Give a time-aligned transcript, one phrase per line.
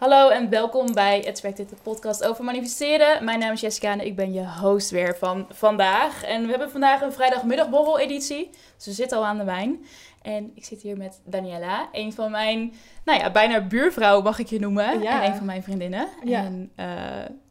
[0.00, 3.24] Hallo en welkom bij Expected, de podcast over manifesteren.
[3.24, 6.24] Mijn naam is Jessica en ik ben je host weer van vandaag.
[6.24, 9.84] En we hebben vandaag een vrijdagmiddagborrel editie, dus we zitten al aan de wijn.
[10.22, 12.72] En ik zit hier met Daniela, een van mijn,
[13.04, 15.02] nou ja, bijna buurvrouw mag ik je noemen.
[15.02, 15.22] Ja.
[15.22, 16.08] En een van mijn vriendinnen.
[16.24, 16.44] Ja.
[16.44, 16.86] En eh,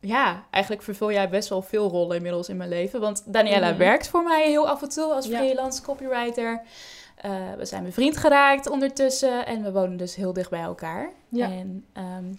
[0.02, 3.00] ja, eigenlijk vervul jij best wel veel rollen inmiddels in mijn leven.
[3.00, 3.78] Want Daniela Mhm.
[3.78, 5.38] werkt voor mij heel af en toe als Ja.
[5.38, 6.62] freelance copywriter.
[7.20, 11.12] Eh, we zijn bevriend geraakt ondertussen en we wonen dus heel dicht bij elkaar.
[11.30, 11.52] Ja.
[11.52, 12.34] En ehm,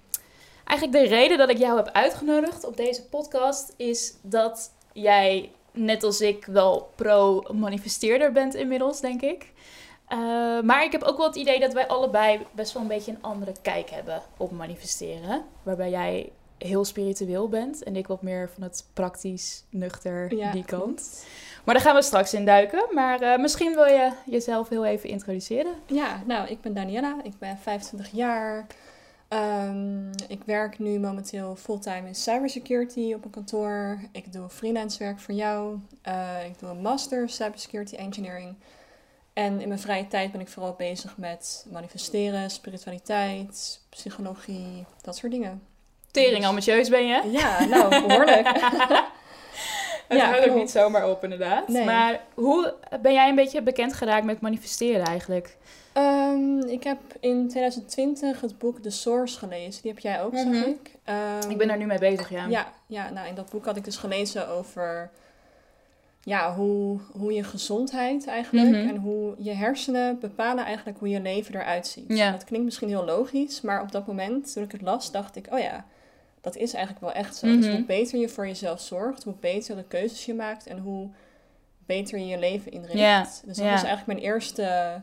[0.64, 6.02] eigenlijk de reden dat ik jou heb uitgenodigd op deze podcast is dat jij, net
[6.02, 9.52] als ik, wel pro-manifesteerder bent inmiddels, denk ik.
[10.08, 10.18] Eh,
[10.60, 13.22] maar ik heb ook wel het idee dat wij allebei best wel een beetje een
[13.22, 15.44] andere kijk hebben op manifesteren.
[15.62, 20.64] Waarbij jij heel spiritueel bent en ik wat meer van het praktisch, nuchter, Ja, die
[20.64, 20.84] kant.
[20.84, 21.26] klopt.
[21.64, 22.86] Maar daar gaan we straks in duiken.
[22.90, 25.72] Maar eh, misschien wil je jezelf heel even introduceren.
[25.86, 27.16] Ja, nou, ik ben Daniela.
[27.22, 28.66] Ik ben 25 jaar.
[29.28, 33.98] Ehm, ik werk nu momenteel fulltime in cybersecurity op een kantoor.
[34.12, 35.78] Ik doe freelance werk voor jou.
[36.02, 38.54] Eh, ik doe een master cybersecurity engineering.
[39.32, 45.32] En in mijn vrije tijd ben ik vooral bezig met manifesteren, spiritualiteit, psychologie, dat soort
[45.32, 45.62] dingen.
[46.10, 47.30] Tering ambitieus ben je.
[47.30, 48.46] Ja, nou, behoorlijk.
[50.10, 51.68] Het Ja, houdt ook niet zomaar op, inderdaad.
[51.68, 51.84] Nee.
[51.84, 55.56] Maar hoe ben jij een beetje bekend geraakt met manifesteren eigenlijk?
[55.92, 59.82] Ehm, ik heb in 2020 het boek The Source gelezen.
[59.82, 60.54] Die heb jij ook, Mhm.
[60.54, 60.90] zag ik.
[61.04, 62.46] Ehm, Ik ben daar nu mee bezig, ja.
[62.46, 65.10] Ja, ja, nou in dat boek had ik dus gelezen over
[66.22, 68.88] ja, hoe, hoe je gezondheid eigenlijk Mhm.
[68.88, 72.04] en hoe je hersenen bepalen eigenlijk hoe je leven eruit ziet.
[72.16, 72.30] Ja.
[72.30, 75.46] Dat klinkt misschien heel logisch, maar op dat moment toen ik het las dacht ik,
[75.50, 75.84] oh ja,
[76.40, 77.46] dat is eigenlijk wel echt zo.
[77.46, 77.60] Mhm.
[77.60, 81.08] Dus hoe beter je voor jezelf zorgt, hoe beter de keuzes je maakt en hoe
[81.86, 83.42] beter je je leven inricht.
[83.46, 83.70] Dus dat ja.
[83.72, 85.00] was eigenlijk mijn eerste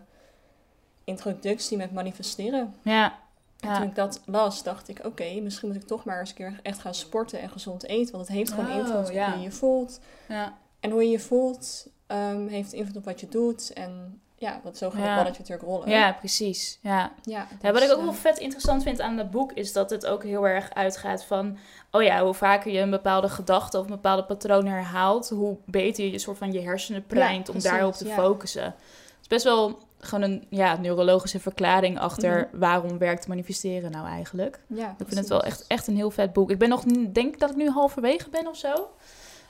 [1.03, 2.75] introductie met manifesteren.
[2.81, 3.19] Ja.
[3.59, 6.35] En toen ik dat las, dacht ik, oké, misschien moet ik toch maar eens een
[6.35, 8.11] keer echt gaan sporten en gezond eten.
[8.15, 9.99] Want het heeft gewoon Oh, invloed op hoe je je voelt.
[10.27, 10.57] ja.
[10.79, 13.73] En hoe je je voelt ehm, heeft invloed op wat je doet.
[13.73, 15.89] En ja, wat zo gaat het balletje natuurlijk rollen.
[15.89, 16.79] Ja, precies.
[16.81, 17.11] Ja.
[17.23, 19.73] ja, Ja, wat dus, ik ook eh, wel vet interessant vind aan dat boek is
[19.73, 21.57] dat het ook heel erg uitgaat van,
[21.91, 26.03] oh ja, hoe vaker je een bepaalde gedachte of een bepaalde patroon herhaalt, hoe beter
[26.03, 28.63] je je soort van je hersenen primet om daarop te focussen.
[28.63, 34.59] Het is best wel gewoon een ja, neurologische verklaring achter waarom werkt manifesteren nou eigenlijk.
[34.67, 36.51] Ja, Ik vind het wel echt, echt een heel vet boek.
[36.51, 38.89] Ik ben nog, denk dat ik nu halverwege ben of zo.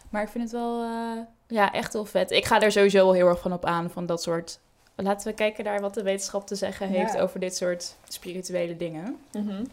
[0.09, 2.31] Maar ik vind het wel, eh, ja, echt heel vet.
[2.31, 4.59] Ik ga er sowieso wel heel erg van op aan, van dat soort...
[5.03, 7.19] Laten we kijken naar wat de wetenschap te zeggen heeft Ja.
[7.19, 9.17] over dit soort spirituele dingen.
[9.31, 9.63] Mhm.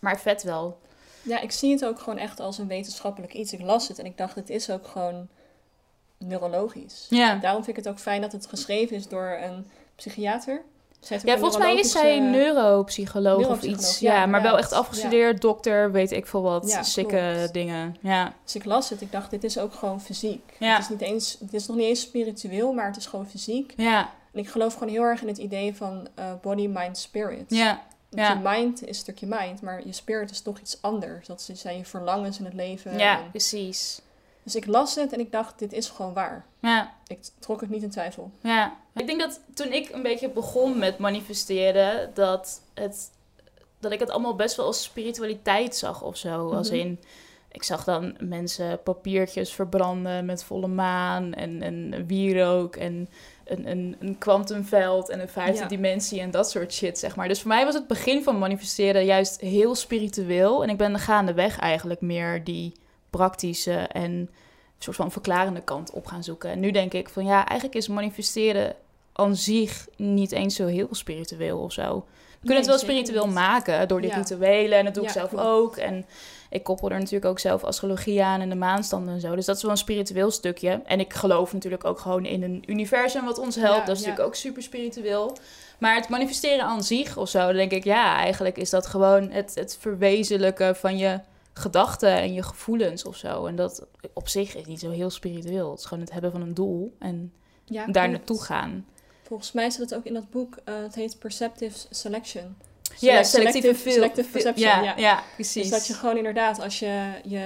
[0.00, 0.78] Maar vet wel.
[1.22, 3.52] Ja, ik zie het ook gewoon echt als een wetenschappelijk iets.
[3.52, 5.28] Ik las het en ik dacht, het is ook gewoon
[6.18, 7.06] neurologisch.
[7.10, 7.34] Ja.
[7.34, 10.62] Daarom vind ik het ook fijn dat het geschreven is door een psychiater.
[11.00, 13.98] Zij Ja, volgens mij is zij neurologische- neuropsycholoog of Neuropsycholoog, iets.
[13.98, 16.68] ja, Ja, maar wel echt afgestudeerd, dokter, weet ik veel wat.
[16.70, 17.96] Ja, sikke dingen.
[18.00, 18.32] Ja.
[18.44, 20.52] Dus ik las het, ik dacht, dit is ook gewoon fysiek.
[20.58, 20.72] Ja.
[20.74, 23.72] Het, is niet eens, het is nog niet eens spiritueel, maar het is gewoon fysiek.
[23.76, 24.10] Ja.
[24.34, 27.44] En ik geloof gewoon heel erg in het idee van eh, body, mind, spirit.
[27.48, 27.82] Ja.
[28.10, 28.32] Want ja.
[28.32, 31.26] je mind is een stukje mind, maar je spirit is toch iets anders.
[31.26, 32.98] Dat zijn je verlangens in het leven.
[32.98, 34.00] Ja, En- precies.
[34.42, 36.44] dus ik las het en ik dacht, dit is gewoon waar.
[36.60, 36.94] Ja.
[37.06, 38.30] Ik trok het niet in twijfel.
[38.40, 43.10] Ja, ik denk dat toen ik een beetje begon met manifesteren, dat, het,
[43.80, 46.52] dat ik het allemaal best wel als spiritualiteit zag of zo.
[46.52, 46.78] Als Mhm.
[46.78, 47.00] in,
[47.54, 53.08] ik zag dan mensen papiertjes verbranden met volle maan en, en wierook en
[53.44, 55.68] een, een, een kwantumveld en een vijfde Ja.
[55.68, 57.28] dimensie en dat soort shit, zeg maar.
[57.28, 60.62] Dus voor mij was het begin van manifesteren juist heel spiritueel.
[60.62, 62.72] En ik ben gaandeweg eigenlijk meer die
[63.10, 64.30] praktische en
[64.78, 66.50] soort van verklarende kant op gaan zoeken.
[66.50, 68.74] En nu denk ik van ja, eigenlijk is manifesteren
[69.12, 72.04] aan zich niet eens zo heel spiritueel of zo.
[72.40, 74.16] We kunnen het wel spiritueel maken door die Ja.
[74.16, 75.44] rituelen en dat doe ik zelf klopt.
[75.46, 75.76] ook.
[75.76, 76.06] En
[76.54, 79.34] ik koppel er natuurlijk ook zelf astrologie aan en de maanstanden en zo.
[79.34, 80.82] Dus dat is wel een spiritueel stukje.
[80.84, 83.78] En ik geloof natuurlijk ook gewoon in een universum wat ons helpt.
[83.78, 84.08] Ja, dat is ja.
[84.08, 85.36] natuurlijk ook super spiritueel.
[85.78, 89.30] Maar het manifesteren aan zich of zo, dan denk ik ja, eigenlijk is dat gewoon
[89.30, 91.20] het, het verwezenlijken van je
[91.52, 93.46] gedachten en je gevoelens of zo.
[93.46, 95.70] En dat op zich is niet zo heel spiritueel.
[95.70, 97.32] Het is gewoon het hebben van een doel en
[97.64, 98.86] Ja, daar naartoe gaan.
[99.22, 100.56] Volgens mij staat het ook in dat boek.
[100.64, 102.56] eh, het heet Perceptive Selection.
[102.98, 104.94] Ja, Select- selectieve, selective- selective perception, Ja, ja.
[104.96, 105.22] ja.
[105.34, 105.62] precies.
[105.62, 107.44] Dus dat je gewoon inderdaad, als je je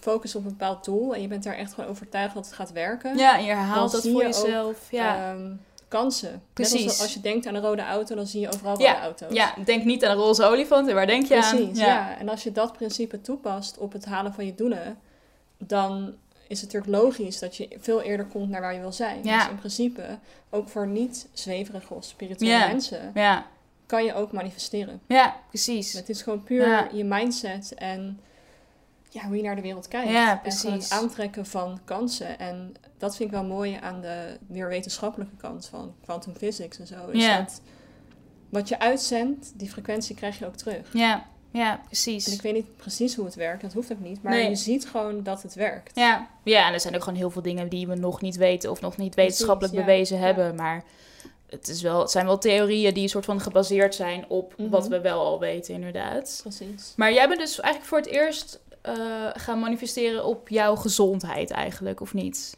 [0.00, 2.72] focust op een bepaald doel en je bent daar echt gewoon overtuigd dat het gaat
[2.72, 4.76] werken, ja, en je herhaalt dat voor je ook, jezelf.
[4.90, 5.30] Ja.
[5.30, 5.50] ehm,
[5.88, 6.42] kansen.
[6.52, 6.84] Precies.
[6.84, 9.32] als als je denkt aan een rode auto, dan zie je overal Ja, rode auto's.
[9.32, 10.88] ja, denk niet aan een roze olifant.
[10.88, 11.56] En waar denk je aan?
[11.56, 12.18] Precies, ja.
[12.18, 14.98] En als je dat principe toepast op het halen van je doelen,
[15.58, 16.14] dan
[16.48, 19.20] is het natuurlijk logisch dat je veel eerder komt naar waar je wil zijn.
[19.24, 19.38] Ja.
[19.38, 20.02] Dus in principe,
[20.50, 23.46] ook voor niet zweverige of spirituele mensen, Ja,
[23.90, 25.00] kan je ook manifesteren.
[25.06, 25.92] Ja, precies.
[25.92, 26.88] Het is gewoon puur Ja.
[26.92, 28.20] je mindset en
[29.08, 30.10] ja, hoe je naar de wereld kijkt.
[30.10, 30.90] Ja, En gewoon het precies.
[31.04, 32.38] aantrekken van kansen.
[32.38, 36.86] En dat vind ik wel mooi aan de meer wetenschappelijke kant van quantum physics en
[36.86, 37.08] zo.
[37.08, 37.38] Is Ja.
[37.38, 37.60] dat
[38.48, 40.88] wat je uitzendt, die frequentie krijg je ook terug.
[40.92, 42.34] Ja, ja, En precies.
[42.34, 44.22] ik weet niet precies hoe het werkt, dat hoeft ook niet.
[44.22, 44.48] Maar Nee.
[44.48, 45.96] je ziet gewoon dat het werkt.
[45.96, 46.28] Ja.
[46.44, 48.80] ja, en er zijn ook gewoon heel veel dingen die we nog niet weten of
[48.80, 49.80] nog niet wetenschappelijk ja.
[49.80, 50.54] bewezen hebben.
[50.54, 50.84] Maar
[51.50, 54.70] het, is wel, het zijn wel theorieën die een soort van gebaseerd zijn op Mhm.
[54.70, 56.38] wat we wel al weten, inderdaad.
[56.42, 56.92] Precies.
[56.96, 58.94] Maar jij bent dus eigenlijk voor het eerst eh,
[59.34, 62.56] gaan manifesteren op jouw gezondheid eigenlijk, of niet?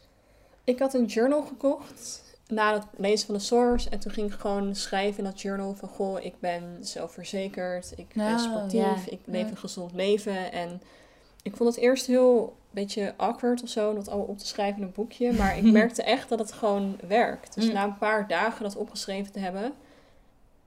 [0.65, 3.91] Ik had een journal gekocht na het lezen van de source.
[3.91, 5.89] En toen ging ik gewoon schrijven in dat journal van...
[5.89, 10.53] Goh, ik ben zelfverzekerd, ik ben Oh, sportief, ik leef een gezond leven.
[10.53, 10.83] En
[11.43, 14.77] ik vond het eerst heel beetje awkward of zo, om dat allemaal op te schrijven
[14.81, 15.33] in een boekje.
[15.39, 17.55] Maar ik merkte echt dat het gewoon werkt.
[17.55, 17.73] Dus Mm.
[17.73, 19.73] na een paar dagen dat opgeschreven te hebben...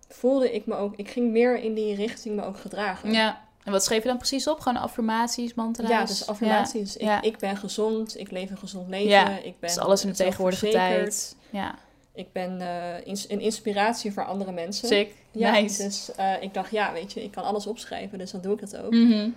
[0.09, 0.95] voelde ik me ook...
[0.95, 3.11] Ik ging meer in die richting me ook gedragen.
[3.11, 3.43] Ja.
[3.63, 4.59] En wat schreef je dan precies op?
[4.59, 5.89] Gewoon affirmaties, mantra's?
[5.89, 6.93] Ja, dus affirmaties.
[6.93, 6.99] Ja.
[6.99, 7.21] Ik, Ja.
[7.21, 10.71] ik ben gezond, ik leef een gezond leven, Ja, ik ben alles in de tegenwoordige
[10.71, 11.09] zelfverzekerd.
[11.11, 11.35] tijd.
[11.49, 11.75] Ja,
[12.13, 14.87] Ik ben eh, ins- een inspiratie voor andere mensen.
[14.87, 15.11] sick.
[15.31, 15.83] Ja, nice.
[15.83, 18.59] dus eh, ik dacht, ja, weet je, ik kan alles opschrijven, dus dan doe ik
[18.59, 18.91] dat ook.
[18.91, 19.29] Mhm.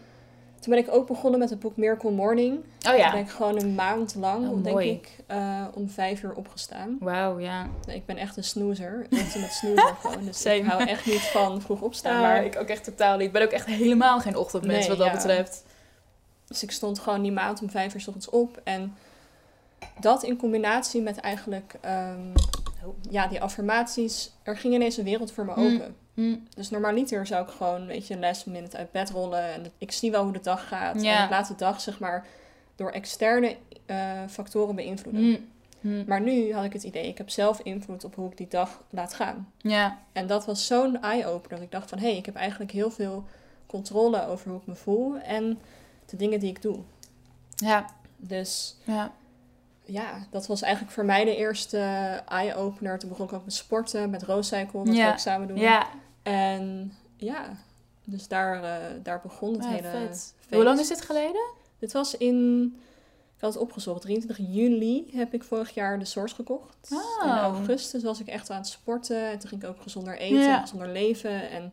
[0.60, 2.56] Toen ben ik ook begonnen met het boek Miracle Morning.
[2.56, 4.90] Oh Toen ben ik gewoon een maand lang, Oh, denk mooi.
[4.90, 6.96] ik, eh, om vijf uur opgestaan.
[7.00, 7.66] Wauw, ja.
[7.86, 10.24] Nee, ik ben echt een snoezer, ultimate snoezer gewoon.
[10.24, 10.56] Dus Same.
[10.56, 12.20] ik hou echt niet van vroeg opstaan.
[12.20, 13.26] maar maar, ik ook echt totaal niet.
[13.26, 15.12] Ik ben ook echt helemaal geen ochtendmens Nee, wat dat ja.
[15.12, 15.64] betreft.
[16.46, 18.60] Dus ik stond gewoon die maand om vijf uur 's ochtends op.
[18.64, 18.94] En
[20.00, 22.20] dat in combinatie met eigenlijk ehm,
[23.10, 24.32] ja, die affirmaties.
[24.42, 25.82] Er ging ineens een wereld voor me Mm.
[26.18, 26.36] Hm.
[26.54, 29.52] Dus normaliter zou ik gewoon, weet je, een last minute uit bed rollen.
[29.52, 31.02] En ik zie wel hoe de dag gaat.
[31.02, 31.18] Ja.
[31.18, 32.26] En ik laat de dag, zeg maar,
[32.76, 33.56] door externe
[33.86, 35.22] eh, factoren beïnvloeden.
[35.22, 35.38] Hm.
[35.80, 36.04] Hm.
[36.06, 38.82] Maar nu had ik het idee, ik heb zelf invloed op hoe ik die dag
[38.90, 39.52] laat gaan.
[39.58, 41.62] Ja, En dat was zo'n eye-opener.
[41.62, 43.24] Ik dacht van, hé, hey, ik heb eigenlijk heel veel
[43.66, 45.16] controle over hoe ik me voel.
[45.18, 45.58] En
[46.06, 46.78] de dingen die ik doe.
[47.56, 47.86] ja,
[48.16, 49.12] Dus ja.
[49.84, 51.78] ja, dat was eigenlijk voor mij de eerste
[52.28, 52.98] eye-opener.
[52.98, 55.06] Toen begon ik ook met sporten, met Rooscycle, dat Ja.
[55.06, 55.56] we ook samen doen.
[55.58, 55.86] Ja,
[56.22, 57.56] En ja,
[58.04, 60.08] dus daar, eh, daar begon het Ja, hele vet.
[60.08, 60.34] feest.
[60.50, 61.50] Hoe lang is dit geleden?
[61.78, 62.64] Dit was in,
[63.36, 66.88] ik had het opgezocht, 23 juli heb ik vorig jaar de Source gekocht.
[66.92, 67.24] Oh.
[67.24, 69.30] In augustus was ik echt aan het sporten.
[69.30, 70.60] En toen ging ik ook gezonder eten, Ja.
[70.60, 71.50] gezonder leven.
[71.50, 71.72] En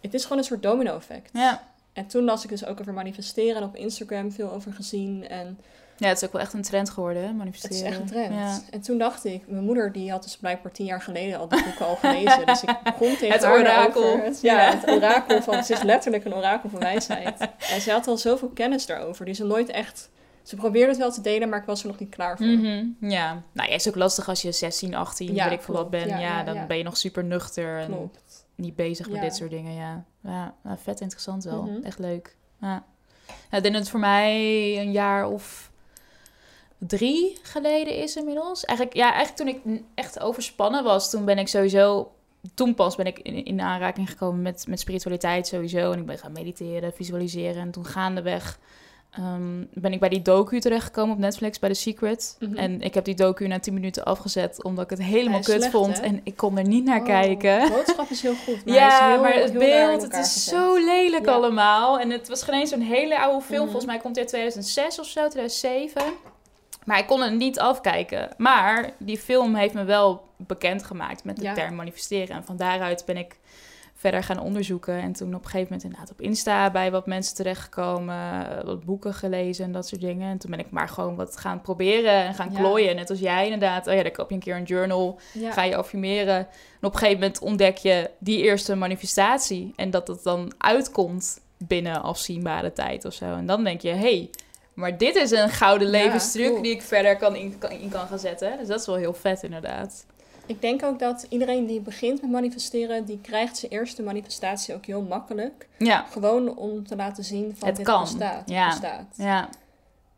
[0.00, 1.30] het is gewoon een soort domino-effect.
[1.32, 1.72] Ja.
[1.92, 5.28] En toen las ik dus ook over manifesteren en op Instagram veel over gezien.
[5.28, 5.58] En
[6.04, 7.76] Ja, het is ook wel echt een trend geworden, hè, het manifesteren.
[7.76, 8.34] is echt een trend.
[8.34, 8.60] Ja.
[8.70, 11.62] En toen dacht ik, mijn moeder die had dus blijkbaar tien jaar geleden al die
[11.64, 12.46] boeken al gelezen.
[12.46, 14.18] Dus ik begon tegen Het orakel.
[14.18, 14.76] Het, ja, Ja.
[14.76, 17.48] het orakel van, ze is letterlijk een orakel van wijsheid.
[17.70, 20.10] En ze had al zoveel kennis daarover, die ze nooit echt...
[20.42, 22.46] Ze probeerde het wel te delen, maar ik was er nog niet klaar voor.
[22.46, 25.74] Mhm, Ja, nou ja, is ook lastig als je 16, 18, Ja, weet ik veel
[25.74, 26.06] wat klopt.
[26.06, 26.18] ben.
[26.20, 28.46] Ja, dan ben je nog super nuchter en Klopt.
[28.54, 29.74] niet bezig met dit soort dingen.
[29.74, 31.62] Ja, ja nou, vet interessant wel.
[31.62, 31.84] Mhm.
[31.84, 32.36] Echt leuk.
[32.60, 32.84] Ja.
[33.50, 34.32] Ja, ik denk dat het voor mij
[34.80, 35.70] een jaar of
[36.86, 38.64] drie geleden is inmiddels.
[38.64, 42.08] Eigenlijk, ja, eigenlijk toen ik echt overspannen was, toen ben ik sowieso...
[42.54, 45.92] Toen pas ben ik in, in aanraking gekomen met, met spiritualiteit sowieso.
[45.92, 47.62] En ik ben gaan mediteren, visualiseren.
[47.62, 48.58] En toen gaandeweg
[49.10, 52.36] ehm, ben ik bij die docu terechtgekomen op Netflix, bij The Secret.
[52.40, 52.56] Mhm.
[52.56, 55.70] En ik heb die docu na 10 minuten afgezet, omdat ik het helemaal kut slecht,
[55.70, 55.96] vond.
[56.00, 56.06] hè?
[56.06, 57.60] En ik kon er niet naar Oh, kijken.
[57.60, 60.54] De boodschap is heel goed, maar Ja, heel, maar het beeld, het is gezet.
[60.54, 61.32] zo lelijk Ja.
[61.32, 61.98] allemaal.
[62.00, 63.60] En het was geen eens zo'n hele oude film.
[63.62, 63.70] Mhm.
[63.70, 66.02] Volgens mij komt hij uit 2006 of zo, 2007.
[66.84, 68.28] Maar ik kon het niet afkijken.
[68.36, 71.54] Maar die film heeft me wel bekendgemaakt met de Ja.
[71.54, 72.36] term manifesteren.
[72.36, 73.36] En van daaruit ben ik
[73.96, 74.94] verder gaan onderzoeken.
[75.00, 78.48] En toen op een gegeven moment inderdaad op Insta bij wat mensen terechtgekomen.
[78.58, 80.30] eh, Wat boeken gelezen en dat soort dingen.
[80.30, 82.58] En toen ben ik maar gewoon wat gaan proberen en gaan Ja.
[82.58, 82.96] klooien.
[82.96, 83.86] Net als jij inderdaad.
[83.86, 85.50] Oh ja, dan koop je een keer een journal Ja.
[85.52, 86.36] ga je affirmeren.
[86.36, 86.46] En
[86.80, 89.72] op een gegeven moment ontdek je die eerste manifestatie.
[89.76, 93.24] En dat het dan uitkomt binnen afzienbare tijd of zo.
[93.24, 94.30] En dan denk je, hé, hey,
[94.74, 96.62] maar dit is een gouden Ja, klopt.
[96.62, 98.58] die ik verder kan in, kan, in kan gaan zetten.
[98.58, 100.04] Dus dat is wel heel vet inderdaad.
[100.46, 104.86] Ik denk ook dat iedereen die begint met manifesteren, die krijgt zijn eerste manifestatie ook
[104.86, 105.68] heel makkelijk.
[105.78, 108.00] Ja, Gewoon om te laten zien van Het dit kan.
[108.00, 108.38] bestaat.
[108.40, 108.68] het Ja.
[108.68, 109.06] bestaat.
[109.16, 109.48] ja,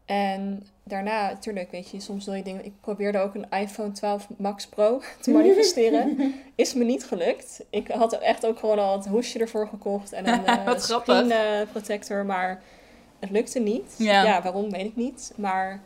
[0.05, 2.65] En daarna, natuurlijk, weet je, soms wil je dingen...
[2.65, 6.35] Ik probeerde ook een iPhone 12 Max Pro te manifesteren.
[6.55, 7.65] Is me niet gelukt.
[7.71, 10.45] Ik had echt ook gewoon al het hoesje ervoor gekocht en een
[11.31, 12.63] eh, protector, maar
[13.21, 13.95] het lukte niet.
[13.99, 14.43] Ja.
[14.43, 15.33] waarom, weet ik niet.
[15.37, 15.83] Maar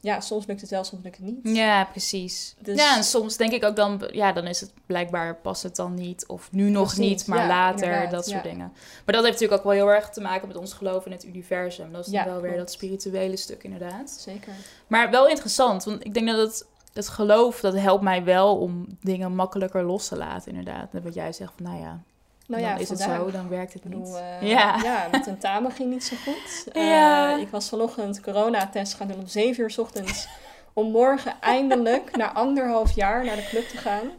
[0.00, 1.56] ja, soms lukt het wel, soms lukt het niet.
[1.56, 2.54] ja, precies.
[2.58, 5.76] Dus- Ja, en soms denk ik ook dan, ja, dan is het blijkbaar past het
[5.76, 6.26] dan niet.
[6.26, 8.50] Of nu nog niet, maar ja, later, dat soort ja.
[8.50, 8.72] dingen.
[9.04, 11.24] Maar dat heeft natuurlijk ook wel heel erg te maken met ons geloof in het
[11.24, 11.92] universum.
[11.92, 14.10] Dat is dan wel weer dat spirituele stuk inderdaad.
[14.10, 14.52] Zeker.
[14.86, 18.86] Maar wel interessant, want ik denk dat het dat geloof, dat helpt mij wel om
[19.00, 20.94] dingen makkelijker los te laten, inderdaad.
[20.94, 22.02] En wat jij zegt van, nou ja,
[22.46, 23.98] Nou dan ja, is het zo, dan werkt het Ik niet.
[24.02, 24.76] bedoel, eh, Ja.
[24.82, 25.06] ja.
[25.10, 26.64] mijn tentamen ging niet zo goed.
[26.72, 27.36] Eh, Ja.
[27.36, 30.26] ik was vanochtend coronatest gaan doen om 7 uur 's ochtends.
[30.74, 34.10] Om morgen eindelijk, na anderhalf jaar, naar de club te gaan.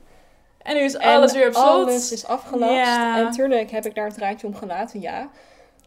[0.61, 1.65] En nu is En alles weer op slot.
[1.65, 2.73] Alles is afgelast.
[2.73, 3.17] Ja.
[3.17, 5.29] En tuurlijk heb ik daar het draadje om gelaten, ja.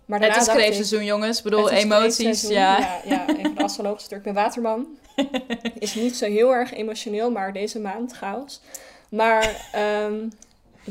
[0.05, 1.39] Maar het is ik, kreefseizoen, jongens.
[1.39, 2.79] Ik bedoel, emoties, ja.
[2.79, 4.19] Ja, ja even de astrologische stuk.
[4.19, 4.87] Ik ben waterman.
[5.79, 8.61] is niet zo heel erg emotioneel, maar deze maand chaos.
[9.09, 10.29] Maar ehm,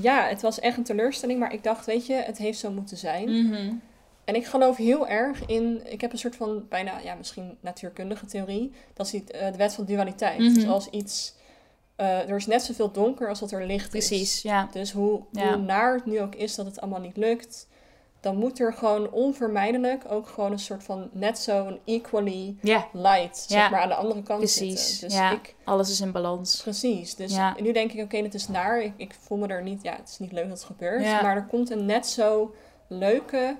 [0.01, 1.39] ja, het was echt een teleurstelling.
[1.39, 3.47] Maar ik dacht, weet je, het heeft zo moeten zijn.
[3.47, 3.73] Mhm.
[4.25, 8.25] En ik geloof heel erg in, ik heb een soort van bijna, ja, misschien natuurkundige
[8.25, 8.71] theorie.
[8.93, 10.39] Dat is die, eh, de wet van dualiteit.
[10.39, 10.53] Mhm.
[10.53, 11.33] Dus als iets,
[11.95, 14.07] eh, er is net zoveel donker als dat er licht is.
[14.07, 14.69] Precies, ja.
[14.71, 15.47] Dus hoe, Ja.
[15.47, 17.67] hoe naar het nu ook is dat het allemaal niet lukt,
[18.25, 23.37] dan moet er gewoon onvermijdelijk ook gewoon een soort van net zo'n equally Ja, light,
[23.37, 25.07] zeg maar, aan de andere kant Precies, zitten.
[25.07, 25.31] Dus ja.
[25.31, 26.61] ik, alles is in balans.
[26.61, 27.15] precies.
[27.15, 27.55] Dus Ja.
[27.59, 28.81] nu denk ik, oké, het is naar.
[28.81, 31.03] Ik, ik voel me er niet, ja, het is niet leuk dat het gebeurt.
[31.03, 31.21] Ja.
[31.21, 32.55] Maar er komt een net zo
[32.87, 33.57] leuke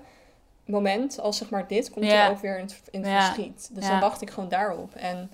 [0.66, 3.70] moment als zeg maar dit, komt er ook weer in het, in het verschiet.
[3.72, 4.96] Dus dan wacht ik gewoon daarop.
[4.96, 5.32] En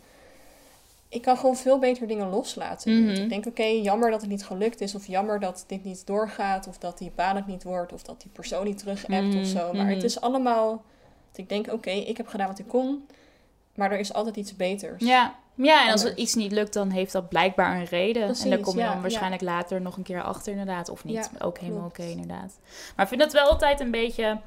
[1.12, 3.04] ik kan gewoon veel beter dingen loslaten.
[3.04, 3.10] Mhm.
[3.22, 4.96] Ik denk, oké, jammer dat het niet gelukt is.
[4.96, 6.68] Of jammer dat dit niet doorgaat.
[6.68, 7.94] Of dat die baan het niet wordt.
[7.94, 9.74] Of dat die persoon niet terug appt Mhm, of zo.
[9.74, 9.94] Maar mhm.
[9.94, 10.84] het is allemaal...
[11.30, 13.08] Dat ik denk, oké, ik heb gedaan wat ik kon.
[13.76, 15.04] Maar er is altijd iets beters.
[15.04, 15.36] Ja.
[15.56, 18.36] Ja, en als het iets niet lukt, dan heeft dat blijkbaar een reden.
[18.44, 20.90] en daar kom je ja, dan waarschijnlijk later nog een keer achter, inderdaad.
[20.90, 21.30] Of niet.
[21.34, 22.60] Ja, ook helemaal oké, inderdaad.
[22.96, 24.40] Maar ik vind het wel altijd een beetje,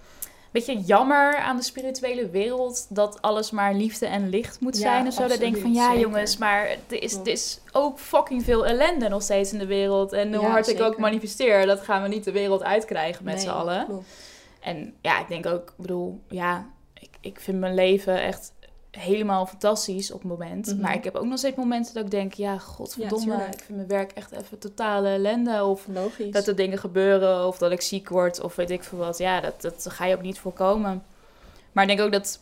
[0.63, 2.87] beetje jammer aan de spirituele wereld...
[2.89, 5.23] dat alles maar liefde en licht moet Ja, zijn of zo.
[5.23, 6.01] Dat ik denk van, absoluut, ja zeker.
[6.09, 7.41] jongens, maar er is, er
[7.73, 10.13] ook fucking veel ellende nog steeds in de wereld.
[10.13, 13.35] En hoe Ja, hard ik ook manifesteer, dat gaan we niet de wereld uitkrijgen met
[13.35, 13.85] Nee, z'n allen.
[13.87, 14.07] klopt.
[14.61, 18.53] En ja, ik denk ook, ik bedoel, ja, ik, ik vind mijn leven echt
[18.99, 20.67] helemaal fantastisch op het moment.
[20.67, 20.81] Mhm.
[20.81, 23.89] Maar ik heb ook nog steeds momenten dat ik denk, ja, godverdomme, ik vind mijn
[23.89, 25.65] werk echt even totale ellende.
[25.65, 26.31] Of Logisch.
[26.33, 29.19] dat er dingen gebeuren, of dat ik ziek word, of weet ik veel wat.
[29.19, 31.03] Ja, dat, dat ga je ook niet voorkomen.
[31.73, 32.41] Maar ik denk ook dat,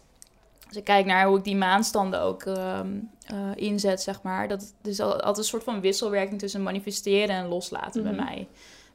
[0.69, 2.89] als ik kijk naar hoe ik die maanstanden ook ehm,
[3.27, 7.47] eh, inzet, zeg maar, dat is al- altijd een soort van wisselwerking tussen manifesteren en
[7.49, 8.15] loslaten Mhm.
[8.17, 8.49] bij mij.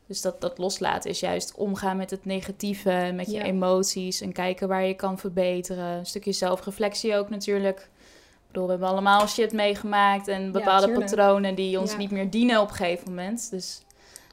[0.07, 3.43] Dus dat, dat loslaten is juist omgaan met het negatieve, met je Ja.
[3.43, 5.85] emoties en kijken waar je kan verbeteren.
[5.97, 7.79] Een stukje zelfreflectie ook natuurlijk.
[7.79, 11.97] Ik bedoel, we hebben allemaal shit meegemaakt en bepaalde patronen die ons Ja.
[11.97, 13.49] niet meer dienen op een gegeven moment.
[13.51, 13.81] Dus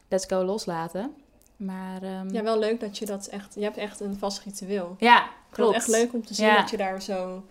[0.08, 1.14] let's go loslaten.
[1.56, 3.54] Maar ehm, Ja, wel leuk dat je dat echt...
[3.54, 4.96] Je hebt echt een vast ritueel.
[4.98, 5.74] ja, klopt.
[5.74, 7.44] het echt leuk om te zien dat je daar zo,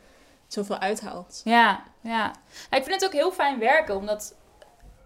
[0.48, 1.42] zoveel uithaalt.
[1.44, 2.32] Ja, ja.
[2.70, 4.36] Ja, Ik vind het ook heel fijn werken, omdat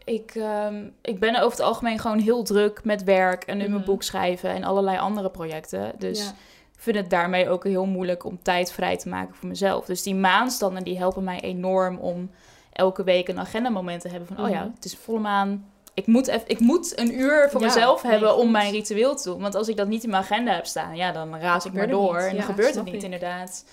[0.07, 3.75] ik, ehm, ik ben over het algemeen gewoon heel druk met werk en nu mijn
[3.75, 3.85] Mhm.
[3.85, 5.91] boek schrijven en allerlei andere projecten.
[5.97, 6.29] Dus Ja.
[6.75, 9.85] ik vind het daarmee ook heel moeilijk om tijd vrij te maken voor mezelf.
[9.85, 12.29] Dus die maanstanden die helpen mij enorm om
[12.73, 14.71] elke week een agendamoment te hebben van, oh ja, Mhm.
[14.75, 15.65] het is volle maan.
[15.93, 19.15] Ik moet, even, ik moet een uur voor Ja, mezelf nee, hebben om mijn ritueel
[19.15, 19.41] te doen.
[19.41, 21.87] Want als ik dat niet in mijn agenda heb staan, ja, dan raas ik maar
[21.87, 22.17] door.
[22.17, 23.01] En dan gebeurt het niet, ik.
[23.03, 23.65] inderdaad.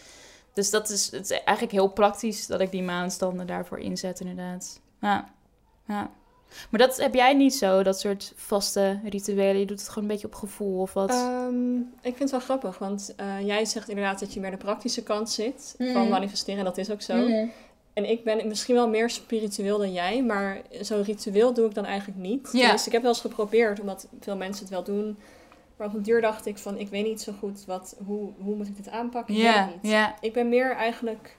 [0.53, 4.81] Dus dat is, het is eigenlijk heel praktisch dat ik die maanstanden daarvoor inzet, inderdaad.
[5.01, 5.29] Ja,
[5.87, 6.11] ja.
[6.71, 9.59] Maar dat heb jij niet zo, dat soort vaste rituelen.
[9.59, 11.11] Je doet het gewoon een beetje op gevoel of wat?
[11.11, 14.57] Ehm, ik vind het wel grappig, want eh, jij zegt inderdaad dat je meer de
[14.57, 16.09] praktische kant zit van Mhm.
[16.09, 16.59] manifesteren.
[16.59, 17.17] En dat is ook zo.
[17.17, 17.47] Mhm.
[17.93, 21.85] En ik ben misschien wel meer spiritueel dan jij, maar zo'n ritueel doe ik dan
[21.85, 22.53] eigenlijk niet.
[22.53, 25.17] Dus ik heb wel eens geprobeerd, omdat veel mensen het wel doen.
[25.77, 28.55] Maar op een duur dacht ik van, ik weet niet zo goed wat, hoe, hoe
[28.57, 29.35] moet ik dit aanpakken.
[29.35, 29.93] Ik Ja, niet.
[30.21, 31.37] Ik ben meer eigenlijk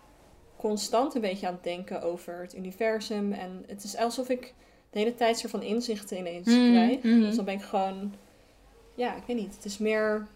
[0.58, 3.32] constant een beetje aan het denken over het universum.
[3.32, 4.54] En het is alsof ik
[4.96, 7.04] de hele tijd soort van inzichten ineens Mhm, krijg.
[7.04, 7.20] mhm.
[7.20, 8.14] Dus dan ben ik gewoon...
[8.96, 9.56] Ja, ik weet niet.
[9.56, 10.28] Het is meer...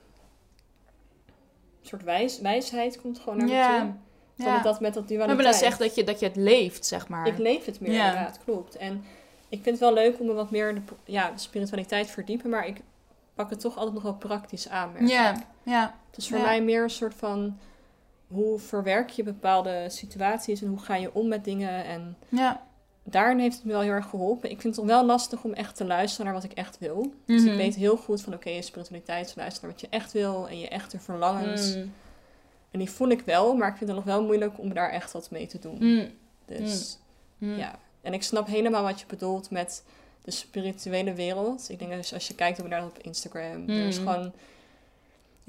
[1.81, 3.91] Een soort wijs, wijsheid komt gewoon naar me Ja, toe.
[4.37, 4.61] Van ja.
[4.61, 5.27] dat, met dat dualiteit.
[5.27, 7.27] hebben dan zegt dat je, dat je het leeft, zeg maar.
[7.27, 8.07] Ik leef het meer, Ja.
[8.07, 8.39] inderdaad.
[8.43, 8.77] Klopt.
[8.77, 8.93] En
[9.49, 12.13] ik vind het wel leuk om me wat meer in de ja, de spiritualiteit te
[12.13, 12.49] verdiepen.
[12.49, 12.81] Maar ik
[13.33, 14.91] pak het toch altijd nog wel praktisch aan.
[15.07, 16.43] ja, ja, Het is voor Ja.
[16.43, 17.57] mij meer een soort van
[18.27, 21.83] hoe verwerk je bepaalde situaties en hoe ga je om met dingen.
[21.85, 22.67] En ja.
[23.03, 24.49] Daarin heeft het me wel heel erg geholpen.
[24.51, 27.13] Ik vind het wel lastig om echt te luisteren naar wat ik echt wil.
[27.25, 27.51] Dus Mhm.
[27.51, 30.59] ik weet heel goed van oké, spiritualiteit is luisteren naar wat je echt wil en
[30.59, 31.75] je echte verlangens.
[31.75, 31.91] Mm.
[32.71, 35.11] En die voel ik wel, maar ik vind het nog wel moeilijk om daar echt
[35.11, 35.77] wat mee te doen.
[35.79, 36.07] Mm.
[36.45, 36.97] Dus
[37.37, 37.79] ja.
[38.01, 39.83] En ik snap helemaal wat je bedoelt met
[40.21, 41.69] de spirituele wereld.
[41.69, 44.33] Ik denk dus als je kijkt naar op Instagram, er is gewoon.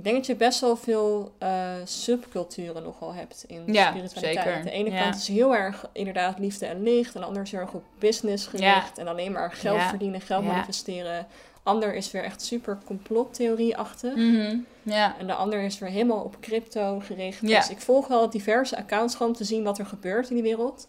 [0.00, 4.45] Ik denk dat je best wel veel eh, subculturen nogal hebt in Ja, spiritualiteit.
[4.47, 4.62] zeker.
[4.64, 5.02] De ene Ja.
[5.02, 7.14] kant is heel erg inderdaad liefde en licht.
[7.14, 8.99] En de ander is heel erg op business gericht.
[8.99, 11.26] En alleen maar geld verdienen, geld manifesteren.
[11.62, 14.14] Ander is weer echt super complottheorie-achtig.
[14.14, 14.57] Mhm.
[14.83, 15.19] Ja.
[15.19, 17.47] En de ander is weer helemaal op crypto gericht.
[17.47, 20.45] Dus ik volg wel diverse accounts gewoon om te zien wat er gebeurt in die
[20.45, 20.88] wereld.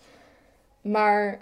[0.82, 1.40] Maar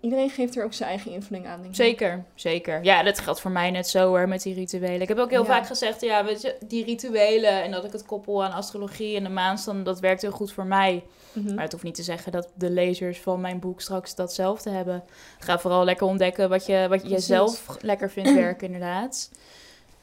[0.00, 1.56] iedereen geeft er ook zijn eigen invulling aan.
[1.60, 1.74] Denk ik.
[1.76, 2.84] Zeker, zeker.
[2.84, 5.00] Ja, dat geldt voor mij net zo hoor, met die rituelen.
[5.00, 5.46] Ik heb ook heel Ja.
[5.46, 9.22] vaak gezegd, ja, weet je, die rituelen en dat ik het koppel aan astrologie en
[9.22, 11.04] de maanstand, dat werkt heel goed voor mij.
[11.32, 11.54] Mhm.
[11.54, 15.02] Maar het hoeft niet te zeggen dat de lezers van mijn boek straks datzelfde hebben.
[15.38, 17.26] Ga vooral lekker ontdekken wat je, wat je Precies.
[17.26, 19.30] zelf lekker vindt werken, inderdaad.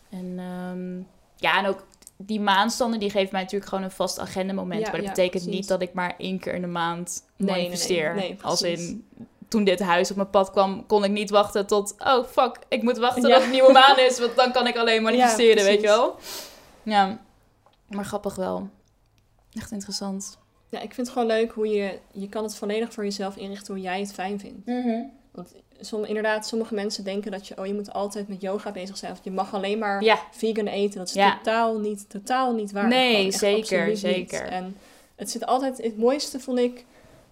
[0.10, 0.98] En ehm,
[1.36, 1.86] ja, en ook
[2.18, 4.82] die maanstanden, die geven mij natuurlijk gewoon een vast agendamoment.
[4.82, 5.60] Ja, maar dat ja, betekent precies.
[5.60, 8.38] niet dat ik maar één keer in de maand Nee, nee, nee.
[8.42, 9.08] Als in,
[9.48, 11.96] toen dit huis op mijn pad kwam, kon ik niet wachten tot...
[12.00, 13.30] Oh, fuck, ik moet wachten Ja.
[13.30, 16.16] dat het nieuwe maan is, want dan kan ik alleen manifesteren, weet je wel.
[16.84, 17.20] Ja,
[17.89, 18.70] maar grappig wel.
[19.54, 20.38] Echt interessant.
[20.70, 22.00] Ja, ik vind het gewoon leuk hoe je...
[22.12, 24.72] Je kan het volledig voor jezelf inrichten hoe jij het fijn vindt.
[25.32, 27.58] Want som, inderdaad, sommige mensen denken dat je...
[27.58, 29.12] Oh, je moet altijd met yoga bezig zijn.
[29.12, 30.98] Of je mag alleen maar Ja, vegan eten.
[30.98, 32.88] Dat is totaal, niet, totaal niet waar.
[32.88, 34.00] Nee, zeker, niet.
[34.00, 34.48] zeker.
[34.48, 34.77] En
[35.16, 35.77] het zit altijd...
[35.77, 36.86] Het mooiste vond ik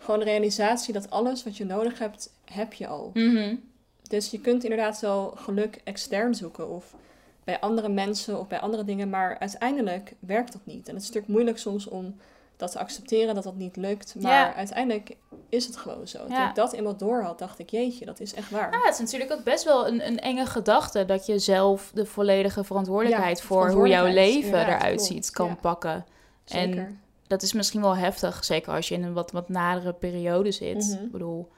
[0.06, 3.12] gewoon de realisatie dat alles wat je nodig hebt, heb je al.
[3.14, 3.56] mhm.
[4.08, 6.94] Dus je kunt inderdaad wel geluk extern zoeken of
[7.44, 10.88] bij andere mensen of bij andere dingen, maar uiteindelijk werkt dat niet.
[10.88, 12.16] En het is natuurlijk moeilijk soms om
[12.58, 14.54] dat te accepteren dat dat niet lukt, maar Ja.
[14.56, 15.16] uiteindelijk
[15.50, 16.18] is het gewoon zo.
[16.18, 16.50] Toen Ja.
[16.50, 18.72] ik dat eenmaal door had, dacht ik, jeetje, dat is echt waar.
[18.72, 22.06] Ja, het is natuurlijk ook best wel een, een enge gedachte dat je zelf de
[22.06, 25.56] volledige verantwoordelijkheid Ja, voor hoe jouw leven eruit ziet kan Ja.
[25.62, 26.06] pakken.
[26.44, 26.78] Zeker.
[26.78, 30.52] en Dat is misschien wel heftig, zeker als je in een wat, wat nadere periode
[30.52, 30.76] zit.
[30.96, 31.04] Mhm.
[31.06, 31.52] Ik bedoel,